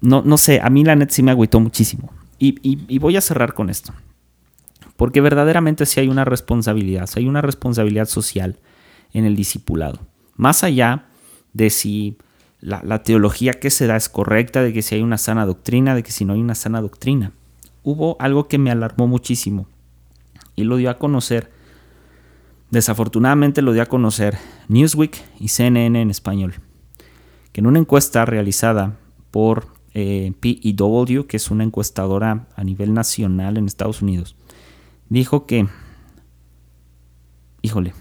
no, 0.00 0.22
no 0.22 0.36
sé, 0.36 0.60
a 0.62 0.68
mí 0.68 0.84
la 0.84 0.96
net 0.96 1.10
sí 1.10 1.22
me 1.22 1.30
agüitó 1.30 1.58
muchísimo. 1.60 2.12
Y, 2.38 2.98
voy 2.98 3.16
a 3.16 3.20
cerrar 3.20 3.54
con 3.54 3.70
esto. 3.70 3.92
Porque 4.96 5.20
verdaderamente 5.20 5.86
sí 5.86 6.00
hay 6.00 6.08
una 6.08 6.24
responsabilidad, 6.24 7.08
hay 7.14 7.28
una 7.28 7.40
responsabilidad 7.40 8.06
social 8.06 8.58
en 9.12 9.24
el 9.24 9.36
discipulado. 9.36 10.00
Más 10.36 10.64
allá 10.64 11.06
de 11.52 11.70
si 11.70 12.18
la, 12.60 12.82
la, 12.84 13.04
teología 13.04 13.52
que 13.54 13.70
se 13.70 13.86
da 13.86 13.96
es 13.96 14.08
correcta, 14.08 14.62
de 14.62 14.72
que 14.72 14.82
si 14.82 14.96
hay 14.96 15.02
una 15.02 15.18
sana 15.18 15.46
doctrina, 15.46 15.94
de 15.94 16.02
que 16.02 16.10
si 16.10 16.24
no 16.24 16.32
hay 16.32 16.40
una 16.40 16.56
sana 16.56 16.80
doctrina. 16.80 17.32
Hubo 17.84 18.16
algo 18.20 18.48
que 18.48 18.58
me 18.58 18.70
alarmó 18.72 19.06
muchísimo 19.06 19.66
y 20.56 20.64
lo 20.64 20.76
dio 20.76 20.90
a 20.90 20.98
conocer, 20.98 21.50
desafortunadamente 22.72 23.62
lo 23.62 23.72
dio 23.72 23.82
a 23.82 23.86
conocer 23.86 24.38
Newsweek 24.68 25.22
y 25.38 25.48
CNN 25.48 26.00
en 26.00 26.10
español, 26.10 26.54
que 27.52 27.60
en 27.60 27.66
una 27.66 27.78
encuesta 27.78 28.24
realizada 28.24 28.98
por 29.30 29.68
eh, 29.94 30.32
PEW, 30.40 31.26
que 31.26 31.36
es 31.36 31.50
una 31.50 31.64
encuestadora 31.64 32.48
a 32.56 32.64
nivel 32.64 32.94
nacional 32.94 33.58
en 33.58 33.66
Estados 33.66 34.00
Unidos, 34.00 34.36
dijo 35.10 35.44
que, 35.44 35.68
híjole, 37.60 37.92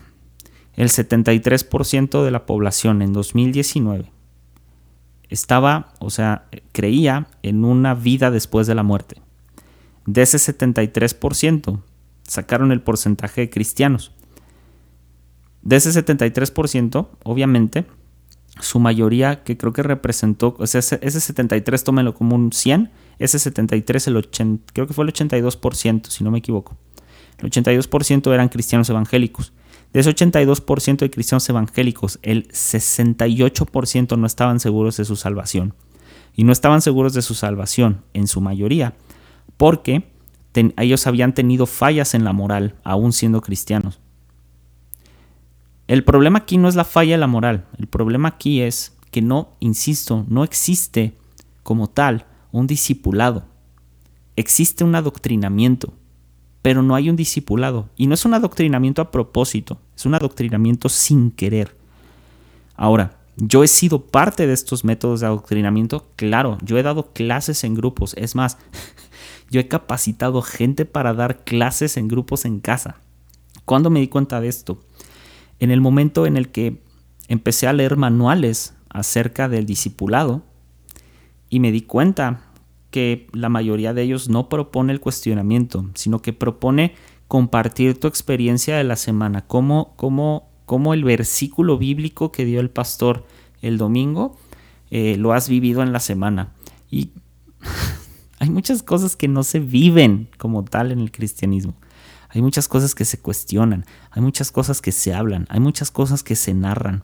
el 0.76 0.88
73% 0.88 2.24
de 2.24 2.32
la 2.32 2.46
población 2.46 3.02
en 3.02 3.12
2019 3.12 4.10
estaba, 5.28 5.94
o 6.00 6.10
sea, 6.10 6.48
creía 6.72 7.28
en 7.44 7.66
una 7.66 7.94
vida 7.94 8.32
después 8.32 8.68
de 8.68 8.76
la 8.76 8.84
muerte. 8.84 9.22
De 10.06 10.22
ese 10.22 10.38
73%, 10.38 11.82
sacaron 12.24 12.72
el 12.72 12.82
porcentaje 12.82 13.42
de 13.42 13.50
cristianos. 13.50 14.14
De 15.62 15.76
ese 15.76 15.90
73%, 15.92 17.08
obviamente, 17.24 17.86
su 18.60 18.80
mayoría 18.80 19.44
que 19.44 19.58
creo 19.58 19.74
que 19.74 19.84
representó, 19.84 20.56
o 20.60 20.68
sea, 20.68 20.80
ese, 20.80 21.20
73 21.20 21.84
tómelo 21.84 22.14
como 22.14 22.36
un 22.36 22.52
100, 22.52 22.92
ese 23.20 23.40
73 23.40 24.08
el 24.08 24.18
80, 24.18 24.74
creo 24.74 24.88
que 24.88 24.94
fue 24.94 25.06
el 25.06 25.14
82%, 25.14 26.08
si 26.08 26.24
no 26.24 26.32
me 26.32 26.40
equivoco. 26.40 26.78
El 27.38 27.50
82% 27.50 28.34
eran 28.34 28.50
cristianos 28.50 28.90
evangélicos. 28.90 29.54
De 29.94 30.00
ese 30.00 30.10
82% 30.16 30.98
de 30.98 31.12
cristianos 31.12 31.48
evangélicos, 31.50 32.20
el 32.22 32.48
68% 32.50 34.18
no 34.18 34.26
estaban 34.26 34.60
seguros 34.60 34.98
de 34.98 35.06
su 35.06 35.16
salvación. 35.16 35.74
Y 36.36 36.44
no 36.44 36.54
estaban 36.54 36.82
seguros 36.82 37.14
de 37.14 37.22
su 37.22 37.34
salvación, 37.34 38.04
en 38.14 38.28
su 38.28 38.40
mayoría, 38.40 38.96
porque 39.58 40.10
ellos 40.78 41.08
habían 41.08 41.34
tenido 41.34 41.66
fallas 41.66 42.14
en 42.14 42.24
la 42.24 42.32
moral, 42.32 42.76
aún 42.84 43.12
siendo 43.12 43.42
cristianos. 43.42 44.01
El 45.92 46.06
problema 46.06 46.40
aquí 46.40 46.58
no 46.58 46.70
es 46.70 46.76
la 46.76 46.86
falla 46.86 47.16
de 47.16 47.18
la 47.18 47.28
moral, 47.28 47.66
el 47.78 47.86
problema 47.86 48.30
aquí 48.30 48.62
es 48.62 48.96
que 49.12 49.22
no, 49.22 49.58
insisto, 49.60 50.26
no 50.30 50.46
existe 50.46 51.18
como 51.64 51.90
tal 51.90 52.28
un 52.54 52.66
discipulado. 52.66 53.44
Existe 54.38 54.86
un 54.86 54.96
adoctrinamiento, 54.96 55.94
pero 56.62 56.82
no 56.82 56.96
hay 56.96 57.10
un 57.10 57.18
discipulado. 57.18 57.90
Y 57.98 58.08
no 58.08 58.14
es 58.14 58.24
un 58.24 58.34
adoctrinamiento 58.34 59.02
a 59.02 59.12
propósito, 59.12 59.82
es 59.94 60.06
un 60.06 60.16
adoctrinamiento 60.16 60.88
sin 60.88 61.30
querer. 61.30 61.76
Ahora, 62.78 63.18
yo 63.36 63.62
he 63.62 63.68
sido 63.68 64.06
parte 64.06 64.48
de 64.48 64.54
estos 64.54 64.86
métodos 64.86 65.20
de 65.20 65.26
adoctrinamiento, 65.26 66.08
claro, 66.16 66.58
yo 66.64 66.78
he 66.78 66.84
dado 66.84 67.12
clases 67.12 67.66
en 67.66 67.76
grupos, 67.76 68.14
es 68.16 68.34
más, 68.34 68.58
yo 69.52 69.60
he 69.60 69.68
capacitado 69.68 70.42
gente 70.42 70.86
para 70.86 71.14
dar 71.14 71.44
clases 71.44 71.98
en 71.98 72.08
grupos 72.08 72.46
en 72.46 72.62
casa. 72.62 73.02
¿Cuándo 73.66 73.90
me 73.90 74.00
di 74.00 74.08
cuenta 74.08 74.40
de 74.40 74.48
esto? 74.48 74.80
En 75.62 75.72
el 75.72 75.80
momento 75.80 76.26
en 76.26 76.36
el 76.36 76.50
que 76.50 76.82
empecé 77.30 77.68
a 77.68 77.74
leer 77.74 77.96
manuales 77.96 78.74
acerca 78.90 79.48
del 79.48 79.66
discipulado 79.66 80.42
y 81.50 81.60
me 81.60 81.72
di 81.72 81.82
cuenta 81.82 82.42
que 82.90 83.28
la 83.32 83.48
mayoría 83.48 83.94
de 83.94 84.02
ellos 84.02 84.28
no 84.28 84.50
propone 84.50 84.92
el 84.92 85.00
cuestionamiento, 85.00 85.90
sino 85.94 86.22
que 86.22 86.34
propone 86.34 86.96
compartir 87.28 87.98
tu 88.00 88.08
experiencia 88.08 88.76
de 88.76 88.84
la 88.84 88.96
semana, 88.96 89.46
como, 89.46 89.96
como, 89.96 90.94
el 90.94 91.04
versículo 91.04 91.78
bíblico 91.78 92.32
que 92.32 92.44
dio 92.44 92.60
el 92.60 92.70
pastor 92.70 93.26
el 93.62 93.78
domingo 93.78 94.36
eh, 94.90 95.16
lo 95.16 95.32
has 95.32 95.48
vivido 95.48 95.84
en 95.84 95.94
la 95.94 96.00
semana. 96.00 96.54
Y 96.90 97.12
hay 98.40 98.50
muchas 98.50 98.82
cosas 98.82 99.16
que 99.16 99.28
no 99.28 99.44
se 99.44 99.60
viven 99.60 100.28
como 100.40 100.66
tal 100.66 100.92
en 100.92 101.00
el 101.00 101.12
cristianismo. 101.12 101.76
Hay 102.34 102.42
muchas 102.42 102.68
cosas 102.68 102.96
que 102.96 103.06
se 103.06 103.20
cuestionan, 103.20 103.86
hay 104.10 104.22
muchas 104.22 104.52
cosas 104.52 104.82
que 104.82 104.92
se 104.92 105.14
hablan, 105.14 105.46
hay 105.50 105.60
muchas 105.60 105.92
cosas 105.92 106.24
que 106.24 106.36
se 106.36 106.54
narran. 106.54 107.04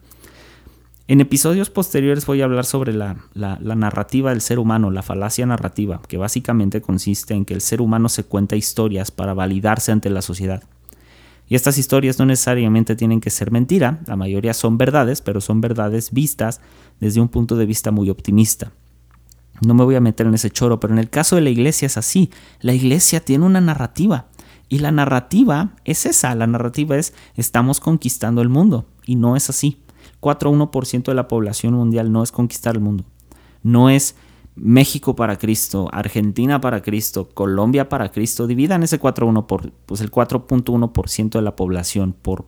En 1.06 1.20
episodios 1.20 1.70
posteriores 1.70 2.26
voy 2.26 2.42
a 2.42 2.44
hablar 2.44 2.64
sobre 2.64 2.92
la, 2.92 3.16
narrativa 3.34 4.30
del 4.30 4.40
ser 4.40 4.58
humano, 4.58 4.90
la 4.90 5.02
falacia 5.02 5.46
narrativa, 5.46 6.02
que 6.06 6.18
básicamente 6.18 6.82
consiste 6.82 7.34
en 7.34 7.44
que 7.44 7.54
el 7.54 7.60
ser 7.60 7.80
humano 7.80 8.08
se 8.08 8.24
cuenta 8.24 8.56
historias 8.56 9.10
para 9.10 9.34
validarse 9.34 9.92
ante 9.92 10.10
la 10.10 10.22
sociedad. 10.22 10.62
Y 11.46 11.54
estas 11.54 11.78
historias 11.78 12.18
no 12.18 12.26
necesariamente 12.26 12.94
tienen 12.94 13.20
que 13.20 13.30
ser 13.30 13.50
mentira, 13.50 14.00
la 14.06 14.16
mayoría 14.16 14.52
son 14.52 14.76
verdades, 14.76 15.22
pero 15.22 15.40
son 15.40 15.62
verdades 15.62 16.10
vistas 16.10 16.60
desde 17.00 17.22
un 17.22 17.28
punto 17.28 17.56
de 17.56 17.64
vista 17.64 17.90
muy 17.90 18.10
optimista. 18.10 18.72
No 19.62 19.74
me 19.74 19.84
voy 19.84 19.94
a 19.94 20.00
meter 20.00 20.26
en 20.26 20.34
ese 20.34 20.50
choro, 20.50 20.78
pero 20.78 20.92
en 20.92 20.98
el 20.98 21.10
caso 21.10 21.36
de 21.36 21.42
la 21.42 21.50
iglesia 21.50 21.86
es 21.86 21.96
así. 21.96 22.30
La 22.60 22.74
iglesia 22.74 23.20
tiene 23.20 23.44
una 23.44 23.60
narrativa. 23.60 24.26
Y 24.68 24.80
la 24.80 24.90
narrativa 24.90 25.74
es 25.84 26.04
esa, 26.04 26.34
la 26.34 26.46
narrativa 26.46 26.96
es 26.96 27.14
estamos 27.34 27.80
conquistando 27.80 28.42
el 28.42 28.48
mundo 28.48 28.86
y 29.06 29.16
no 29.16 29.36
es 29.36 29.48
así. 29.48 29.80
4-1% 30.20 31.04
de 31.04 31.14
la 31.14 31.28
población 31.28 31.74
mundial 31.74 32.12
no 32.12 32.22
es 32.22 32.32
conquistar 32.32 32.74
el 32.74 32.82
mundo. 32.82 33.04
No 33.62 33.88
es 33.88 34.16
México 34.56 35.14
para 35.14 35.38
Cristo, 35.38 35.88
Argentina 35.92 36.60
para 36.60 36.82
Cristo, 36.82 37.28
Colombia 37.32 37.88
para 37.88 38.10
Cristo. 38.10 38.46
Dividan 38.46 38.82
ese 38.82 39.00
4.1 39.00 39.46
por 39.46 39.70
pues 39.86 40.00
el 40.00 40.10
4.1% 40.10 41.30
de 41.30 41.42
la 41.42 41.56
población 41.56 42.12
por 42.12 42.46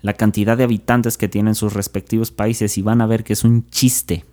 la 0.00 0.12
cantidad 0.12 0.56
de 0.56 0.64
habitantes 0.64 1.18
que 1.18 1.28
tienen 1.28 1.54
sus 1.54 1.72
respectivos 1.72 2.30
países 2.30 2.78
y 2.78 2.82
van 2.82 3.00
a 3.00 3.06
ver 3.06 3.24
que 3.24 3.32
es 3.32 3.44
un 3.44 3.66
chiste. 3.68 4.24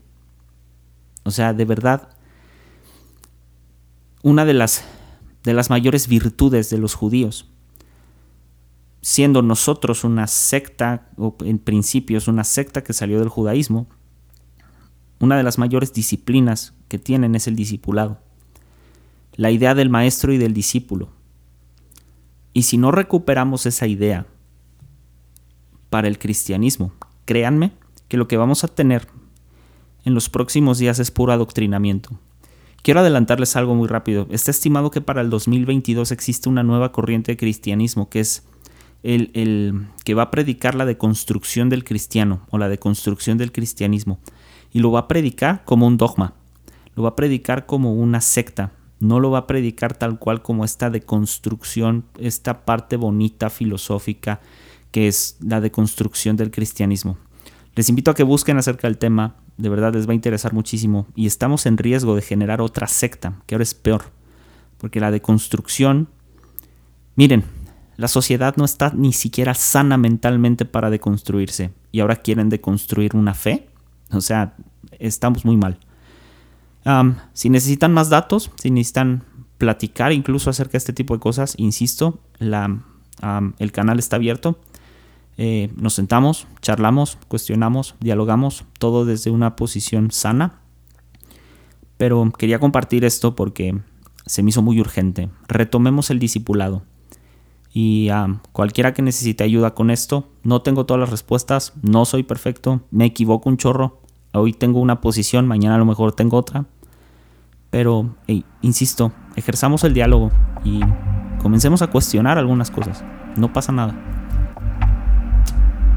O 1.23 1.31
sea, 1.31 1.53
de 1.53 1.65
verdad, 1.65 2.09
una 4.21 4.45
de 4.45 4.53
las 4.53 4.83
de 5.45 5.53
las 5.53 5.69
mayores 5.69 6.07
virtudes 6.07 6.69
de 6.69 6.79
los 6.79 6.95
judíos. 6.95 7.47
Siendo 9.01 9.43
nosotros 9.43 10.03
una 10.03 10.25
secta, 10.25 11.09
o 11.17 11.37
en 11.41 11.59
principio 11.59 12.17
es 12.17 12.27
una 12.27 12.43
secta 12.43 12.83
que 12.83 12.93
salió 12.93 13.19
del 13.19 13.29
judaísmo, 13.29 13.87
una 15.19 15.37
de 15.37 15.43
las 15.43 15.59
mayores 15.59 15.93
disciplinas 15.93 16.73
que 16.87 16.97
tienen 16.97 17.35
es 17.35 17.47
el 17.47 17.55
discipulado. 17.55 18.19
La 19.35 19.51
idea 19.51 19.75
del 19.75 19.89
maestro 19.89 20.33
y 20.33 20.37
del 20.37 20.53
discípulo. 20.53 21.09
Y 22.53 22.63
si 22.63 22.77
no 22.77 22.91
recuperamos 22.91 23.67
esa 23.67 23.85
idea 23.85 24.25
para 25.91 26.07
el 26.07 26.17
cristianismo, 26.17 26.93
créanme 27.25 27.71
que 28.07 28.17
lo 28.17 28.27
que 28.27 28.37
vamos 28.37 28.63
a 28.63 28.67
tener 28.67 29.07
en 30.05 30.15
los 30.15 30.29
próximos 30.29 30.79
días 30.79 30.97
es 30.99 31.11
puro 31.11 31.33
adoctrinamiento. 31.33 32.19
Quiero 32.85 32.99
adelantarles 32.99 33.55
algo 33.55 33.73
muy 33.73 33.87
rápido. 33.87 34.27
Está 34.29 34.51
estimado 34.51 34.91
que 34.91 35.01
para 35.01 35.21
el 35.21 35.31
2022 35.31 36.11
existe 36.11 36.49
una 36.49 36.61
nueva 36.61 36.91
corriente 36.91 37.31
de 37.31 37.37
cristianismo 37.37 38.09
que 38.09 38.19
es 38.19 38.43
el, 39.01 39.31
el, 39.33 39.87
que 40.03 40.13
va 40.13 40.21
a 40.21 40.29
predicar 40.29 40.75
la 40.75 40.85
deconstrucción 40.85 41.67
del 41.67 41.83
cristiano 41.83 42.45
o 42.51 42.59
la 42.59 42.69
deconstrucción 42.69 43.39
del 43.39 43.51
cristianismo. 43.51 44.19
Y 44.71 44.81
lo 44.81 44.91
va 44.91 44.99
a 44.99 45.07
predicar 45.07 45.63
como 45.65 45.87
un 45.87 45.97
dogma. 45.97 46.35
Lo 46.95 47.01
va 47.01 47.09
a 47.09 47.15
predicar 47.15 47.65
como 47.65 47.95
una 47.95 48.21
secta. 48.21 48.71
No 48.99 49.19
lo 49.19 49.31
va 49.31 49.39
a 49.39 49.47
predicar 49.47 49.97
tal 49.97 50.19
cual 50.19 50.43
como 50.43 50.63
esta 50.63 50.91
deconstrucción, 50.91 52.05
esta 52.19 52.65
parte 52.65 52.97
bonita 52.97 53.49
filosófica 53.49 54.41
que 54.91 55.07
es 55.07 55.37
la 55.41 55.59
deconstrucción 55.59 56.37
del 56.37 56.51
cristianismo. 56.51 57.17
Les 57.73 57.89
invito 57.89 58.11
a 58.11 58.13
que 58.13 58.21
busquen 58.21 58.59
acerca 58.59 58.87
del 58.87 58.99
tema, 58.99 59.37
de 59.57 59.69
verdad 59.69 59.93
les 59.93 60.07
va 60.07 60.11
a 60.11 60.15
interesar 60.15 60.53
muchísimo. 60.53 61.07
Y 61.15 61.25
estamos 61.25 61.65
en 61.65 61.77
riesgo 61.77 62.15
de 62.15 62.21
generar 62.21 62.61
otra 62.61 62.87
secta, 62.87 63.41
que 63.45 63.55
ahora 63.55 63.63
es 63.63 63.73
peor. 63.73 64.05
Porque 64.77 64.99
la 64.99 65.11
deconstrucción, 65.11 66.09
miren, 67.15 67.45
la 67.97 68.07
sociedad 68.07 68.55
no 68.57 68.65
está 68.65 68.91
ni 68.93 69.13
siquiera 69.13 69.53
sana 69.53 69.97
mentalmente 69.97 70.65
para 70.65 70.89
deconstruirse. 70.89 71.71
Y 71.91 72.01
ahora 72.01 72.17
quieren 72.17 72.49
deconstruir 72.49 73.15
una 73.15 73.33
fe. 73.33 73.69
O 74.11 74.21
sea, 74.21 74.55
estamos 74.99 75.45
muy 75.45 75.57
mal. 75.57 75.79
si 77.33 77.49
necesitan 77.49 77.93
más 77.93 78.09
datos, 78.09 78.51
si 78.57 78.69
necesitan 78.69 79.23
platicar 79.57 80.11
incluso 80.11 80.49
acerca 80.49 80.73
de 80.73 80.79
este 80.79 80.93
tipo 80.93 81.13
de 81.13 81.21
cosas, 81.21 81.55
insisto, 81.57 82.19
la, 82.37 82.79
el 83.59 83.71
canal 83.71 83.99
está 83.99 84.17
abierto. 84.17 84.59
Eh, 85.37 85.71
nos 85.75 85.93
sentamos, 85.93 86.47
charlamos, 86.61 87.17
cuestionamos, 87.27 87.95
dialogamos, 87.99 88.65
todo 88.79 89.05
desde 89.05 89.31
una 89.31 89.55
posición 89.55 90.11
sana. 90.11 90.59
Pero 91.97 92.31
quería 92.37 92.59
compartir 92.59 93.05
esto 93.05 93.35
porque 93.35 93.77
se 94.25 94.43
me 94.43 94.49
hizo 94.49 94.61
muy 94.61 94.79
urgente. 94.79 95.29
Retomemos 95.47 96.09
el 96.09 96.19
discipulado. 96.19 96.83
Y 97.73 98.07
a 98.09 98.41
cualquiera 98.53 98.93
que 98.93 99.01
necesite 99.01 99.43
ayuda 99.43 99.73
con 99.73 99.91
esto, 99.91 100.29
no 100.43 100.61
tengo 100.61 100.85
todas 100.85 101.01
las 101.01 101.09
respuestas, 101.09 101.73
no 101.81 102.05
soy 102.05 102.23
perfecto, 102.23 102.81
me 102.89 103.05
equivoco 103.05 103.49
un 103.49 103.57
chorro. 103.57 103.99
Hoy 104.33 104.53
tengo 104.53 104.79
una 104.79 105.01
posición, 105.01 105.45
mañana 105.45 105.75
a 105.75 105.77
lo 105.77 105.85
mejor 105.85 106.13
tengo 106.13 106.37
otra. 106.37 106.65
Pero, 107.71 108.15
insisto, 108.61 109.11
ejerzamos 109.35 109.83
el 109.83 109.93
diálogo 109.93 110.31
y 110.63 110.79
comencemos 111.41 111.81
a 111.81 111.87
cuestionar 111.87 112.37
algunas 112.37 112.71
cosas. 112.71 113.03
No 113.35 113.51
pasa 113.51 113.73
nada. 113.73 114.14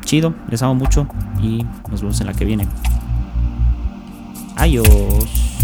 Chido, 0.08 0.32
les 0.48 0.62
amo 0.62 0.74
mucho 0.74 1.06
y 1.38 1.66
nos 1.90 2.00
vemos 2.00 2.18
en 2.22 2.28
la 2.28 2.32
que 2.32 2.46
viene. 2.46 2.66
Adiós. 4.56 5.57